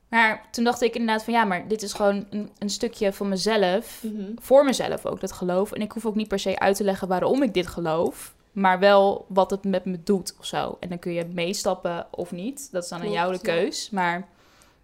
[0.10, 3.30] Maar toen dacht ik inderdaad van ja, maar dit is gewoon een, een stukje van
[3.30, 4.04] mezelf.
[4.04, 4.32] Mhm.
[4.36, 5.72] Voor mezelf ook, dat geloof.
[5.72, 8.34] En ik hoef ook niet per se uit te leggen waarom ik dit geloof.
[8.52, 10.78] Maar wel wat het met me doet of zo.
[10.80, 12.72] En dan kun je meestappen of niet.
[12.72, 13.90] Dat is dan aan jou de keus.
[13.90, 14.28] Maar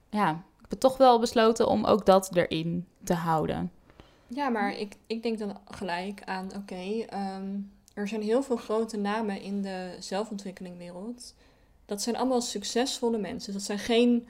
[0.09, 0.29] ja,
[0.63, 3.71] ik heb toch wel besloten om ook dat erin te houden.
[4.27, 7.45] Ja, maar ik, ik denk dan gelijk aan, oké, ehm,
[7.93, 11.33] er zijn heel veel grote namen in de zelfontwikkelingwereld.
[11.85, 13.53] Dat zijn allemaal succesvolle mensen.
[13.53, 14.27] Dat zijn geen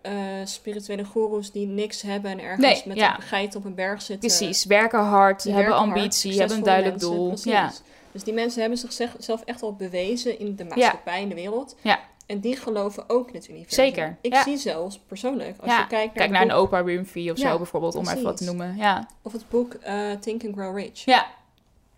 [0.00, 0.12] eh,
[0.44, 3.16] spirituele goeroes die niks hebben en ergens Nee, met ja.
[3.16, 4.28] een geit op een berg zitten.
[4.28, 7.28] Precies, werken hard, Die hebben werken hard, ambitie, hebben een duidelijk mensen, doel.
[7.28, 7.52] precies.
[7.52, 7.72] Ja,
[8.12, 11.76] Dus die mensen hebben zichzelf echt al bewezen in de maatschappij, in de wereld.
[11.82, 12.00] Ja.
[12.30, 13.84] En die geloven ook in het universum.
[13.84, 14.42] Zeker, Ik ja.
[14.42, 17.50] zie zelfs persoonlijk, als Ja, je kijkt naar, kijk naar een Oprah Winfrey of Ja,
[17.50, 18.76] zo bijvoorbeeld, om maar even wat te noemen.
[18.76, 21.04] Ja, of het boek eh, Think and Grow Rich.
[21.04, 21.26] ja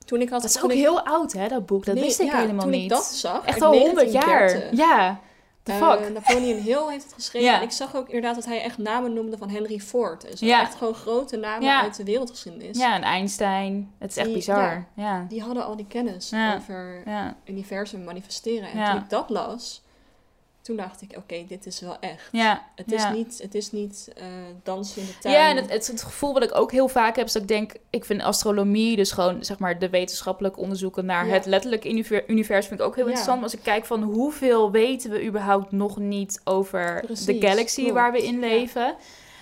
[0.05, 1.85] Toen ik had, dat is toen ook ik- heel oud hè, dat boek.
[1.85, 2.83] Dat Nee, wist ik ja, helemaal toen niet.
[2.83, 4.25] ik dat zag, Echt al honderd jaar.
[4.25, 5.21] 1930, Ja,
[5.63, 6.13] the eh, fuck.
[6.13, 7.49] Napoleon Hill heeft het geschreven.
[7.49, 7.57] Ja.
[7.57, 10.25] En ik zag ook inderdaad dat hij echt namen noemde van Henry Ford.
[10.25, 10.47] En zo.
[10.47, 10.61] Ja.
[10.61, 11.83] Echt gewoon grote namen Ja.
[11.83, 12.79] uit de wereldgeschiedenis.
[12.79, 13.93] Ja, en Einstein.
[13.99, 14.87] Het is echt Die- bizar.
[14.95, 15.27] Ja.
[15.29, 16.57] Die hadden al die kennis Ja.
[16.57, 17.37] over Ja.
[17.45, 18.69] universum manifesteren.
[18.71, 18.93] En Ja.
[18.93, 19.83] toen ik dat las,
[20.63, 22.29] toen dacht ik, oké, dit is wel echt.
[22.33, 22.67] Ja.
[22.75, 23.13] Het is ja.
[23.13, 24.25] niet, het is niet eh,
[24.63, 25.35] dansen in de tuin.
[25.35, 27.49] Ja, en het, het, het gevoel wat ik ook heel vaak heb, is dat ik
[27.49, 31.33] denk, ik vind astronomie, dus gewoon zeg maar de wetenschappelijke onderzoeken naar Ja.
[31.33, 33.41] het letterlijk univer- universum, vind ik ook heel interessant.
[33.41, 37.95] Maar als ik kijk van hoeveel weten we überhaupt nog niet over de galaxy klopt.
[37.95, 38.95] waar we in leven.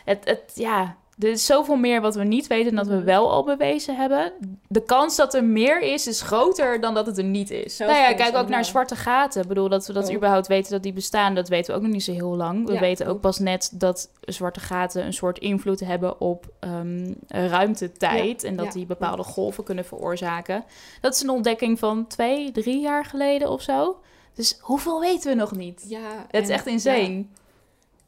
[0.04, 3.04] Het, het, ja, er is zoveel meer wat we niet weten dan dat we Mhm.
[3.04, 4.32] wel al bewezen hebben.
[4.68, 7.76] De kans dat er meer is, is groter dan dat het er niet is.
[7.76, 9.42] Zelfs nou ja, kijk ook naar zwarte gaten.
[9.42, 10.14] Ik bedoel, dat we dat Ook.
[10.16, 12.66] überhaupt weten dat die bestaan, dat weten we ook nog niet zo heel lang.
[12.66, 17.12] We Ja, weten ook pas net dat zwarte gaten een soort invloed hebben op ehm,
[17.28, 18.42] ruimtetijd.
[18.42, 20.64] Ja, en dat ja, die bepaalde golven kunnen veroorzaken.
[21.00, 24.00] Dat is een ontdekking van twee, drie jaar geleden of zo.
[24.34, 25.84] Dus hoeveel weten we nog niet?
[25.88, 25.98] Ja,
[26.30, 27.24] Het is echt insane.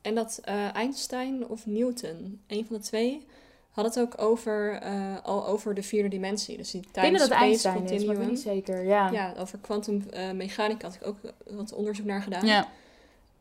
[0.02, 3.26] En dat eh, Einstein of Newton, een van de twee,
[3.70, 6.56] had het ook over, eh, al over de vierde dimensie.
[6.56, 8.84] Dus die denk dat Einstein is, maar niet zeker.
[8.84, 9.10] Ja.
[9.10, 11.16] Ja, over kwantummechanica had ik ook
[11.50, 12.46] wat onderzoek naar gedaan.
[12.46, 12.68] ja.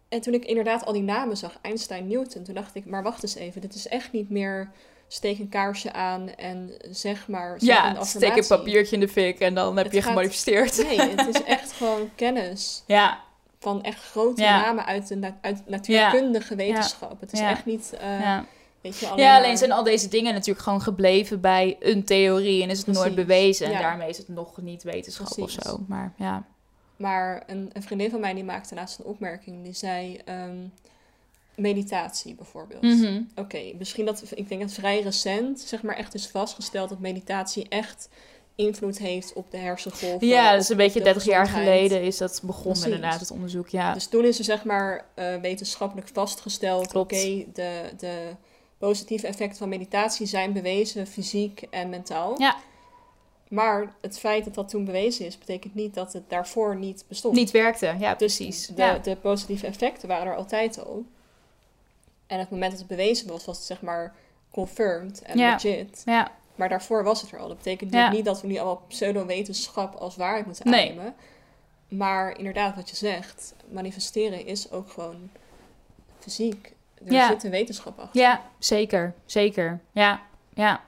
[0.10, 3.24] En toen ik inderdaad al die namen zag, Einstein, Newton, toen dacht ik, maar wacht
[3.24, 4.70] eens even, dit is echt niet meer
[5.08, 9.08] steek een kaarsje aan en zeg maar zeg een Ja, steek een papiertje in de
[9.08, 10.84] fik en dan heb Het je gaat- gemanifesteerd.
[10.84, 13.20] Nee, het is echt gewoon kennis Ja,
[13.62, 14.62] van echt grote Ja.
[14.62, 17.20] namen uit de na- uit natuurkundige wetenschap.
[17.20, 18.46] Het is echt niet, eh, ja.
[18.82, 22.04] weet je, alleen ja, maar- alleen zijn al deze dingen natuurlijk gewoon gebleven bij een
[22.04, 23.74] theorie en is het nooit bewezen.
[23.74, 25.58] En daarmee is het nog niet wetenschap Precies.
[25.58, 25.80] of zo.
[25.88, 26.44] Maar ja.
[26.96, 29.64] Maar een, een vriendin van mij die maakte laatst een opmerking.
[29.64, 30.58] Die zei ehm,
[31.56, 32.82] meditatie bijvoorbeeld.
[32.82, 33.22] Mhm.
[33.36, 37.70] Oké, misschien dat, ik denk dat vrij recent, zeg maar, echt is vastgesteld dat meditatie
[37.70, 38.10] echt
[38.56, 40.28] invloed heeft op de hersengolven.
[40.28, 42.86] Ja, dat is op een beetje de 30 jaar geleden is dat begonnen Precies.
[42.96, 43.68] inderdaad, het onderzoek.
[43.68, 48.36] Ja, Dus toen is er zeg maar eh, wetenschappelijk vastgesteld, oké, de, de
[48.78, 52.40] positieve effecten van meditatie zijn bewezen, fysiek en mentaal.
[52.40, 52.56] Ja.
[53.48, 57.36] Maar het feit dat dat toen bewezen is, betekent niet dat het daarvoor niet bestond.
[57.36, 57.96] niet werkte.
[58.00, 58.68] Ja, Dus precies.
[58.68, 58.98] de, ja.
[58.98, 61.06] de positieve effecten waren er altijd al.
[62.28, 64.16] En op het moment dat het bewezen was, was het zeg maar
[64.52, 65.52] confirmed en Ja.
[65.54, 66.02] legit.
[66.06, 67.48] ja, Maar daarvoor was het er al.
[67.48, 68.12] Dat betekent Ja.
[68.12, 70.90] niet dat we nu allemaal pseudo-wetenschap als waarheid moeten Nee.
[70.90, 71.14] aannemen.
[71.88, 75.30] Maar inderdaad, wat je zegt, manifesteren is ook gewoon
[76.20, 76.74] fysiek,
[77.06, 77.28] Er Ja.
[77.28, 78.22] zit een wetenschap achter.
[78.22, 79.14] Ja, zeker.
[79.26, 79.80] Zeker.
[79.92, 80.22] Ja,
[80.54, 80.82] ja.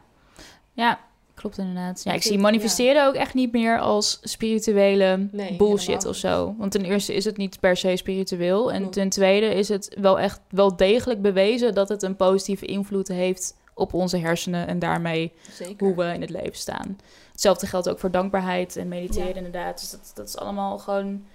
[0.73, 0.99] Ja,
[1.33, 2.01] klopt inderdaad.
[2.03, 6.55] Ja, Ik ik zie manifesteren ook echt niet meer als spirituele Nee, bullshit of zo.
[6.57, 8.71] Want ten eerste is het niet per se spiritueel.
[8.71, 13.07] En ten tweede is het wel echt wel degelijk bewezen dat het een positieve invloed
[13.07, 15.85] heeft op onze hersenen en daarmee Zeker.
[15.87, 16.99] hoe we in het leven staan.
[17.31, 19.35] Hetzelfde geldt ook voor dankbaarheid en mediteren Ja.
[19.35, 19.79] inderdaad.
[19.79, 21.25] Dus dat, dat is allemaal gewoon...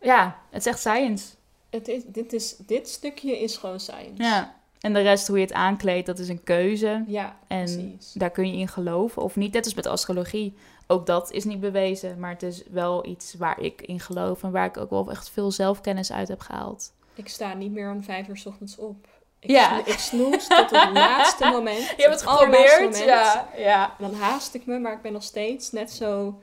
[0.00, 1.26] Ja, het is echt science.
[1.70, 4.22] Het is, dit, is, dit stukje is gewoon science.
[4.22, 4.54] Ja.
[4.80, 7.04] En de rest, hoe je het aankleedt, dat is een keuze.
[7.06, 8.12] Ja, En precies.
[8.12, 9.52] daar kun je in geloven of niet.
[9.52, 10.54] Net als met astrologie.
[10.86, 14.50] Ook dat is niet bewezen, maar het is wel iets waar ik in geloof en
[14.50, 16.92] waar ik ook wel echt veel zelfkennis uit heb gehaald.
[17.14, 19.08] Ik sta niet meer om vijf uur 's ochtends op.
[19.46, 19.84] Ik, Ja.
[19.84, 21.78] ik snoes tot het laatste moment.
[21.78, 23.48] Je hebt het geprobeerd, ja.
[23.56, 23.94] ja.
[23.98, 26.38] Dan haast ik me, maar ik ben nog steeds net zo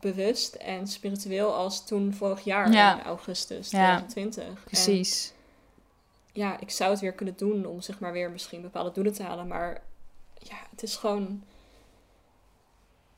[0.00, 2.98] bewust en spiritueel als toen vorig jaar Ja.
[2.98, 3.86] in augustus Ja.
[4.08, 4.44] 2020.
[4.44, 5.32] En Precies.
[6.32, 9.22] ja, ik zou het weer kunnen doen om zeg maar weer misschien bepaalde doelen te
[9.22, 9.80] halen, maar
[10.38, 11.42] ja, het is gewoon...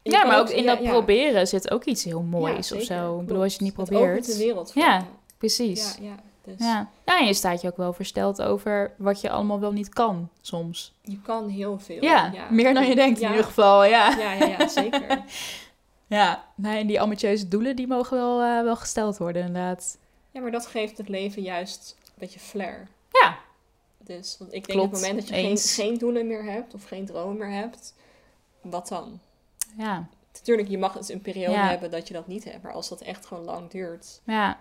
[0.02, 0.90] Je Ja, maar ook in ja, dat ja.
[0.90, 3.20] proberen zit ook iets heel moois Ja, of zo.
[3.20, 4.10] Ik bedoel, als je het niet Het probeert.
[4.18, 5.06] opent de wereld voor Ja.
[5.38, 5.94] Precies.
[6.00, 6.14] Ja, ja.
[6.57, 6.88] Dus Ja.
[7.07, 10.28] ja, en je staat je ook wel versteld over wat je allemaal wel niet kan
[10.40, 10.94] soms.
[11.03, 12.03] je kan heel veel.
[12.03, 13.24] Ja, meer dan je denkt Ja.
[13.26, 14.16] in ieder geval, ja.
[14.18, 15.22] Ja, ja, ja, zeker.
[16.07, 19.98] Ja, nee, en die ambitieuze doelen die mogen wel, eh, wel gesteld worden inderdaad.
[20.30, 22.88] Ja, maar dat geeft het leven juist een beetje flair.
[23.11, 23.36] Ja,
[23.98, 26.74] Dus, want ik denk Klopt, op het moment dat je geen, geen doelen meer hebt
[26.74, 27.94] of geen dromen meer hebt,
[28.61, 29.20] wat dan?
[29.76, 31.68] ja, Natuurlijk, je mag eens een periode Ja.
[31.68, 34.59] hebben dat je dat niet hebt, maar als dat echt gewoon lang duurt, ja.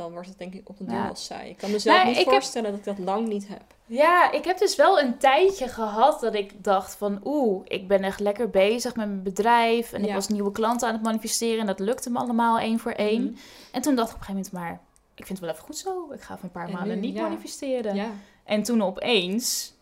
[0.00, 1.04] Dan wordt het denk ik op een duur Ja.
[1.04, 1.50] wel saai.
[1.50, 3.62] Ik kan mezelf Nee, niet heb- voorstellen dat ik dat lang niet heb.
[3.86, 7.20] Ja, ik heb dus wel een tijdje gehad dat ik dacht van...
[7.24, 9.92] Oeh, ik ben echt lekker bezig met mijn bedrijf.
[9.92, 11.60] En ik was nieuwe klanten aan het manifesteren.
[11.60, 13.22] En dat lukte me allemaal één voor één.
[13.22, 13.34] Mhm.
[13.72, 14.80] En toen dacht ik op een gegeven moment maar...
[15.14, 16.12] Ik vind het wel even goed zo.
[16.12, 17.22] Ik ga even een paar En maanden nu, niet ja.
[17.22, 18.12] manifesteren.
[18.44, 19.72] En toen opeens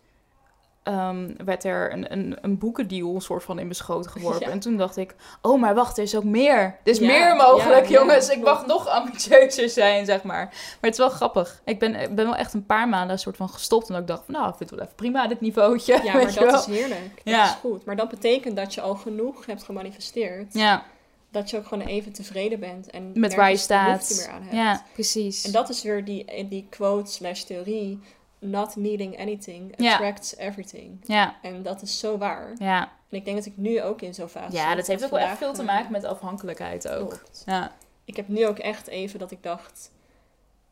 [0.89, 4.47] ehm, werd er een, een, een boekendeal een soort van in schoot geworpen.
[4.47, 4.53] Ja.
[4.53, 6.59] En toen dacht ik, oh, maar wacht, er is ook meer.
[6.59, 8.28] Er is Ja, meer mogelijk, ja, jongens.
[8.28, 10.45] ik mag nog ambitieuzer zijn, zeg maar.
[10.45, 11.61] Maar het is wel grappig.
[11.64, 13.91] Ik ben, ik ben wel echt een paar maanden een soort van gestopt.
[13.91, 16.01] En ik dacht van, nou, ik vind het wel even prima, dit niveautje.
[16.05, 16.55] ja maar dat wel.
[16.59, 17.20] is heerlijk.
[17.24, 17.84] Dat is goed.
[17.84, 20.82] Maar dat betekent dat je al genoeg hebt gemanifesteerd, Ja,
[21.30, 24.14] dat je ook gewoon even tevreden bent en met waar je staat.
[24.16, 24.55] meer aan hebt.
[24.55, 25.45] Ja, precies.
[25.45, 28.01] En dat is weer die, die quote slash theorie.
[28.41, 30.99] Not needing anything attracts everything.
[31.07, 32.53] Ja, En dat is zo waar.
[32.59, 32.82] ja.
[33.11, 35.18] En ik denk dat ik nu ook in zo'n fase ja, dat heeft ook wel
[35.20, 37.09] echt veel te eh, maken met afhankelijkheid ook.
[37.09, 37.43] klopt.
[37.47, 39.91] Ja, Ik heb nu ook echt even dat ik dacht...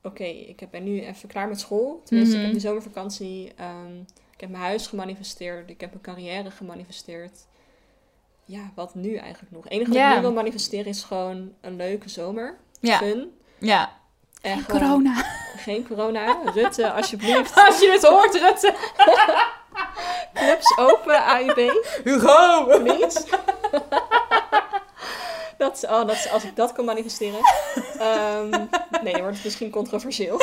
[0.02, 2.00] Oké, ik heb- ben nu even klaar met school.
[2.04, 2.50] Tenminste, ik Mhm.
[2.52, 3.52] heb die zomervakantie...
[3.56, 3.96] ehm,
[4.34, 5.70] ik heb mijn huis gemanifesteerd.
[5.70, 7.46] Ik heb mijn carrière gemanifesteerd.
[8.44, 9.62] Ja, wat nu eigenlijk nog?
[9.64, 12.58] Het enige wat ik nu wil manifesteren is gewoon een leuke zomer.
[12.80, 12.96] ja.
[12.96, 13.30] Fun.
[13.58, 13.92] ja.
[14.42, 15.24] En gewoon Corona.
[15.66, 16.36] Geen corona.
[16.54, 17.54] Rutte, alsjeblieft.
[17.66, 18.74] Als je het hoort, Rutte.
[20.34, 21.56] Clubs open, AIB.
[22.04, 22.64] Hugo.
[22.64, 23.24] Please.
[25.58, 27.38] dat, is- oh, dat, als ik dat kan manifesteren.
[27.98, 28.48] Ehm,
[29.02, 30.40] nee, dan wordt het misschien controversieel.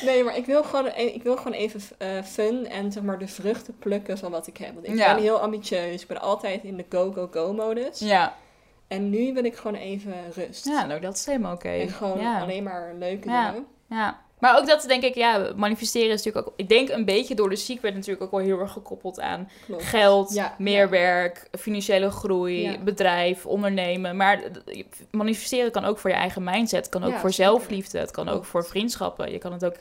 [0.00, 3.18] nee, maar ik wil gewoon, e- ik wil gewoon even eh, fun en zeg maar
[3.18, 4.74] de vruchten plukken van wat ik heb.
[4.74, 5.14] Want ik Ja.
[5.14, 6.02] ben heel ambitieus.
[6.02, 7.98] Ik ben altijd in de go-go-go-modus.
[7.98, 8.34] Ja.
[8.88, 10.64] En nu wil ik gewoon even rust.
[10.66, 11.68] Ja, nou dat is helemaal oké.
[11.68, 12.40] En gewoon ja.
[12.40, 13.50] alleen maar leuke Ja.
[13.50, 13.66] dingen.
[13.88, 14.26] ja.
[14.38, 16.52] Maar ook dat denk ik, ja, manifesteren is natuurlijk ook...
[16.56, 19.82] Ik denk een beetje door de secret natuurlijk ook wel heel erg gekoppeld aan Klopt.
[19.84, 20.88] geld, Ja, meer ja.
[20.88, 22.78] werk, financiële groei, Ja.
[22.78, 24.16] bedrijf, ondernemen.
[24.16, 24.40] Maar
[25.10, 27.50] manifesteren kan ook voor je eigen mindset, het kan ook voor zeker.
[27.50, 29.30] zelfliefde, het kan ook voor vriendschappen.
[29.30, 29.76] Je kan het ook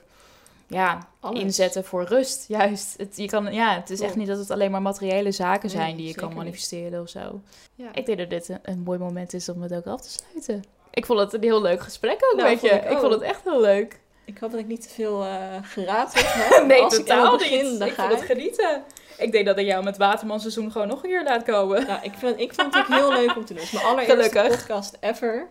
[0.67, 1.39] ja, Alles.
[1.39, 2.97] inzetten voor rust, juist.
[2.97, 5.77] Het, je kan, ja, het is echt niet dat het alleen maar materiële zaken Nee,
[5.77, 6.37] zijn die je kan niet.
[6.37, 7.41] manifesteren of zo.
[7.75, 7.89] Ja.
[7.93, 10.63] Ik denk dat dit een, een mooi moment is om het ook af te sluiten.
[10.91, 12.69] Ik vond het een heel leuk gesprek ook Nou, met je.
[12.69, 13.99] ik Ik vond het echt heel leuk.
[14.25, 16.65] Ik hoop dat ik niet te veel eh geraaid heb.
[16.67, 17.79] nee, Als ik totaal het begin, niet.
[17.79, 18.83] dan Ik ga vond het genieten.
[19.17, 21.87] Ik denk dat ik jou met Waterman seizoen gewoon nog een keer laat komen.
[21.87, 23.63] Nou, ik vind, ik vond het ook heel leuk om te doen.
[23.63, 24.57] Het is mijn allereerste Gelukkig.
[24.57, 25.47] podcast ever.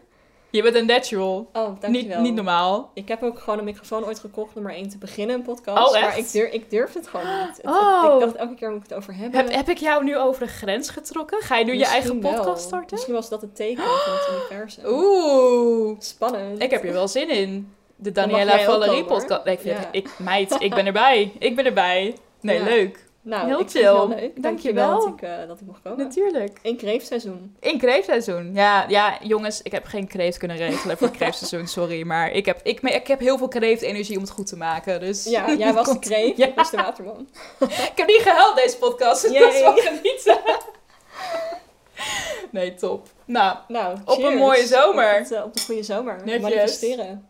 [0.57, 1.49] Je bent een natural.
[1.53, 2.21] Oh, Niet, dankjewel.
[2.21, 2.91] niet normaal.
[2.95, 5.89] Ik heb ook gewoon een microfoon ooit gekocht om er één te beginnen, een podcast.
[5.89, 6.05] Oh, echt?
[6.07, 7.57] Maar ik, durf, ik durf het gewoon niet.
[7.57, 8.15] Het- Oh.
[8.15, 9.41] ik dacht elke keer moet ik het over hebben.
[9.41, 11.43] Heb, heb ik jou nu over de grens getrokken?
[11.43, 12.33] Ga je nu je eigen wel.
[12.33, 12.89] podcast starten?
[12.91, 14.85] Misschien was dat het teken van het universum.
[14.87, 15.97] Oeh.
[15.99, 16.63] Spannend.
[16.63, 17.73] Ik heb hier wel zin in.
[17.97, 19.45] De Daniela Valerie podcast.
[19.45, 19.81] Nee, ik vind Ja.
[19.85, 21.33] het- ik, meid, ik ben erbij.
[21.39, 22.15] Ik ben erbij.
[22.41, 22.65] Nee, Ja.
[22.65, 23.05] leuk.
[23.27, 24.07] Nou, heel chill.
[24.09, 24.43] leuk.
[24.43, 24.43] Dankjewel.
[24.43, 25.99] Dankjewel dat ik, eh, dat ik mocht komen.
[25.99, 26.59] Natuurlijk.
[26.63, 27.57] In kreeftseizoen.
[27.61, 28.55] In kreeftseizoen.
[28.55, 32.03] Ja, ja, jongens, ik heb geen kreeft kunnen regelen voor kreeftseizoen, sorry.
[32.07, 35.01] Maar ik heb, ik, ik heb heel veel kreeftenergie om het goed te maken.
[35.01, 36.47] Dus Ja, jij was de kreeft, Ja.
[36.47, 37.29] ik was de waterman.
[37.93, 40.39] Ik heb niet gehuild deze podcast, dus dat is wel genieten.
[42.51, 43.07] Nee, top.
[43.25, 45.13] Nou, Nou, Op een mooie zomer.
[45.13, 46.17] Op, het, eh, op de goede zomer.
[46.25, 46.43] Netjes.
[46.43, 47.29] Manifesteren.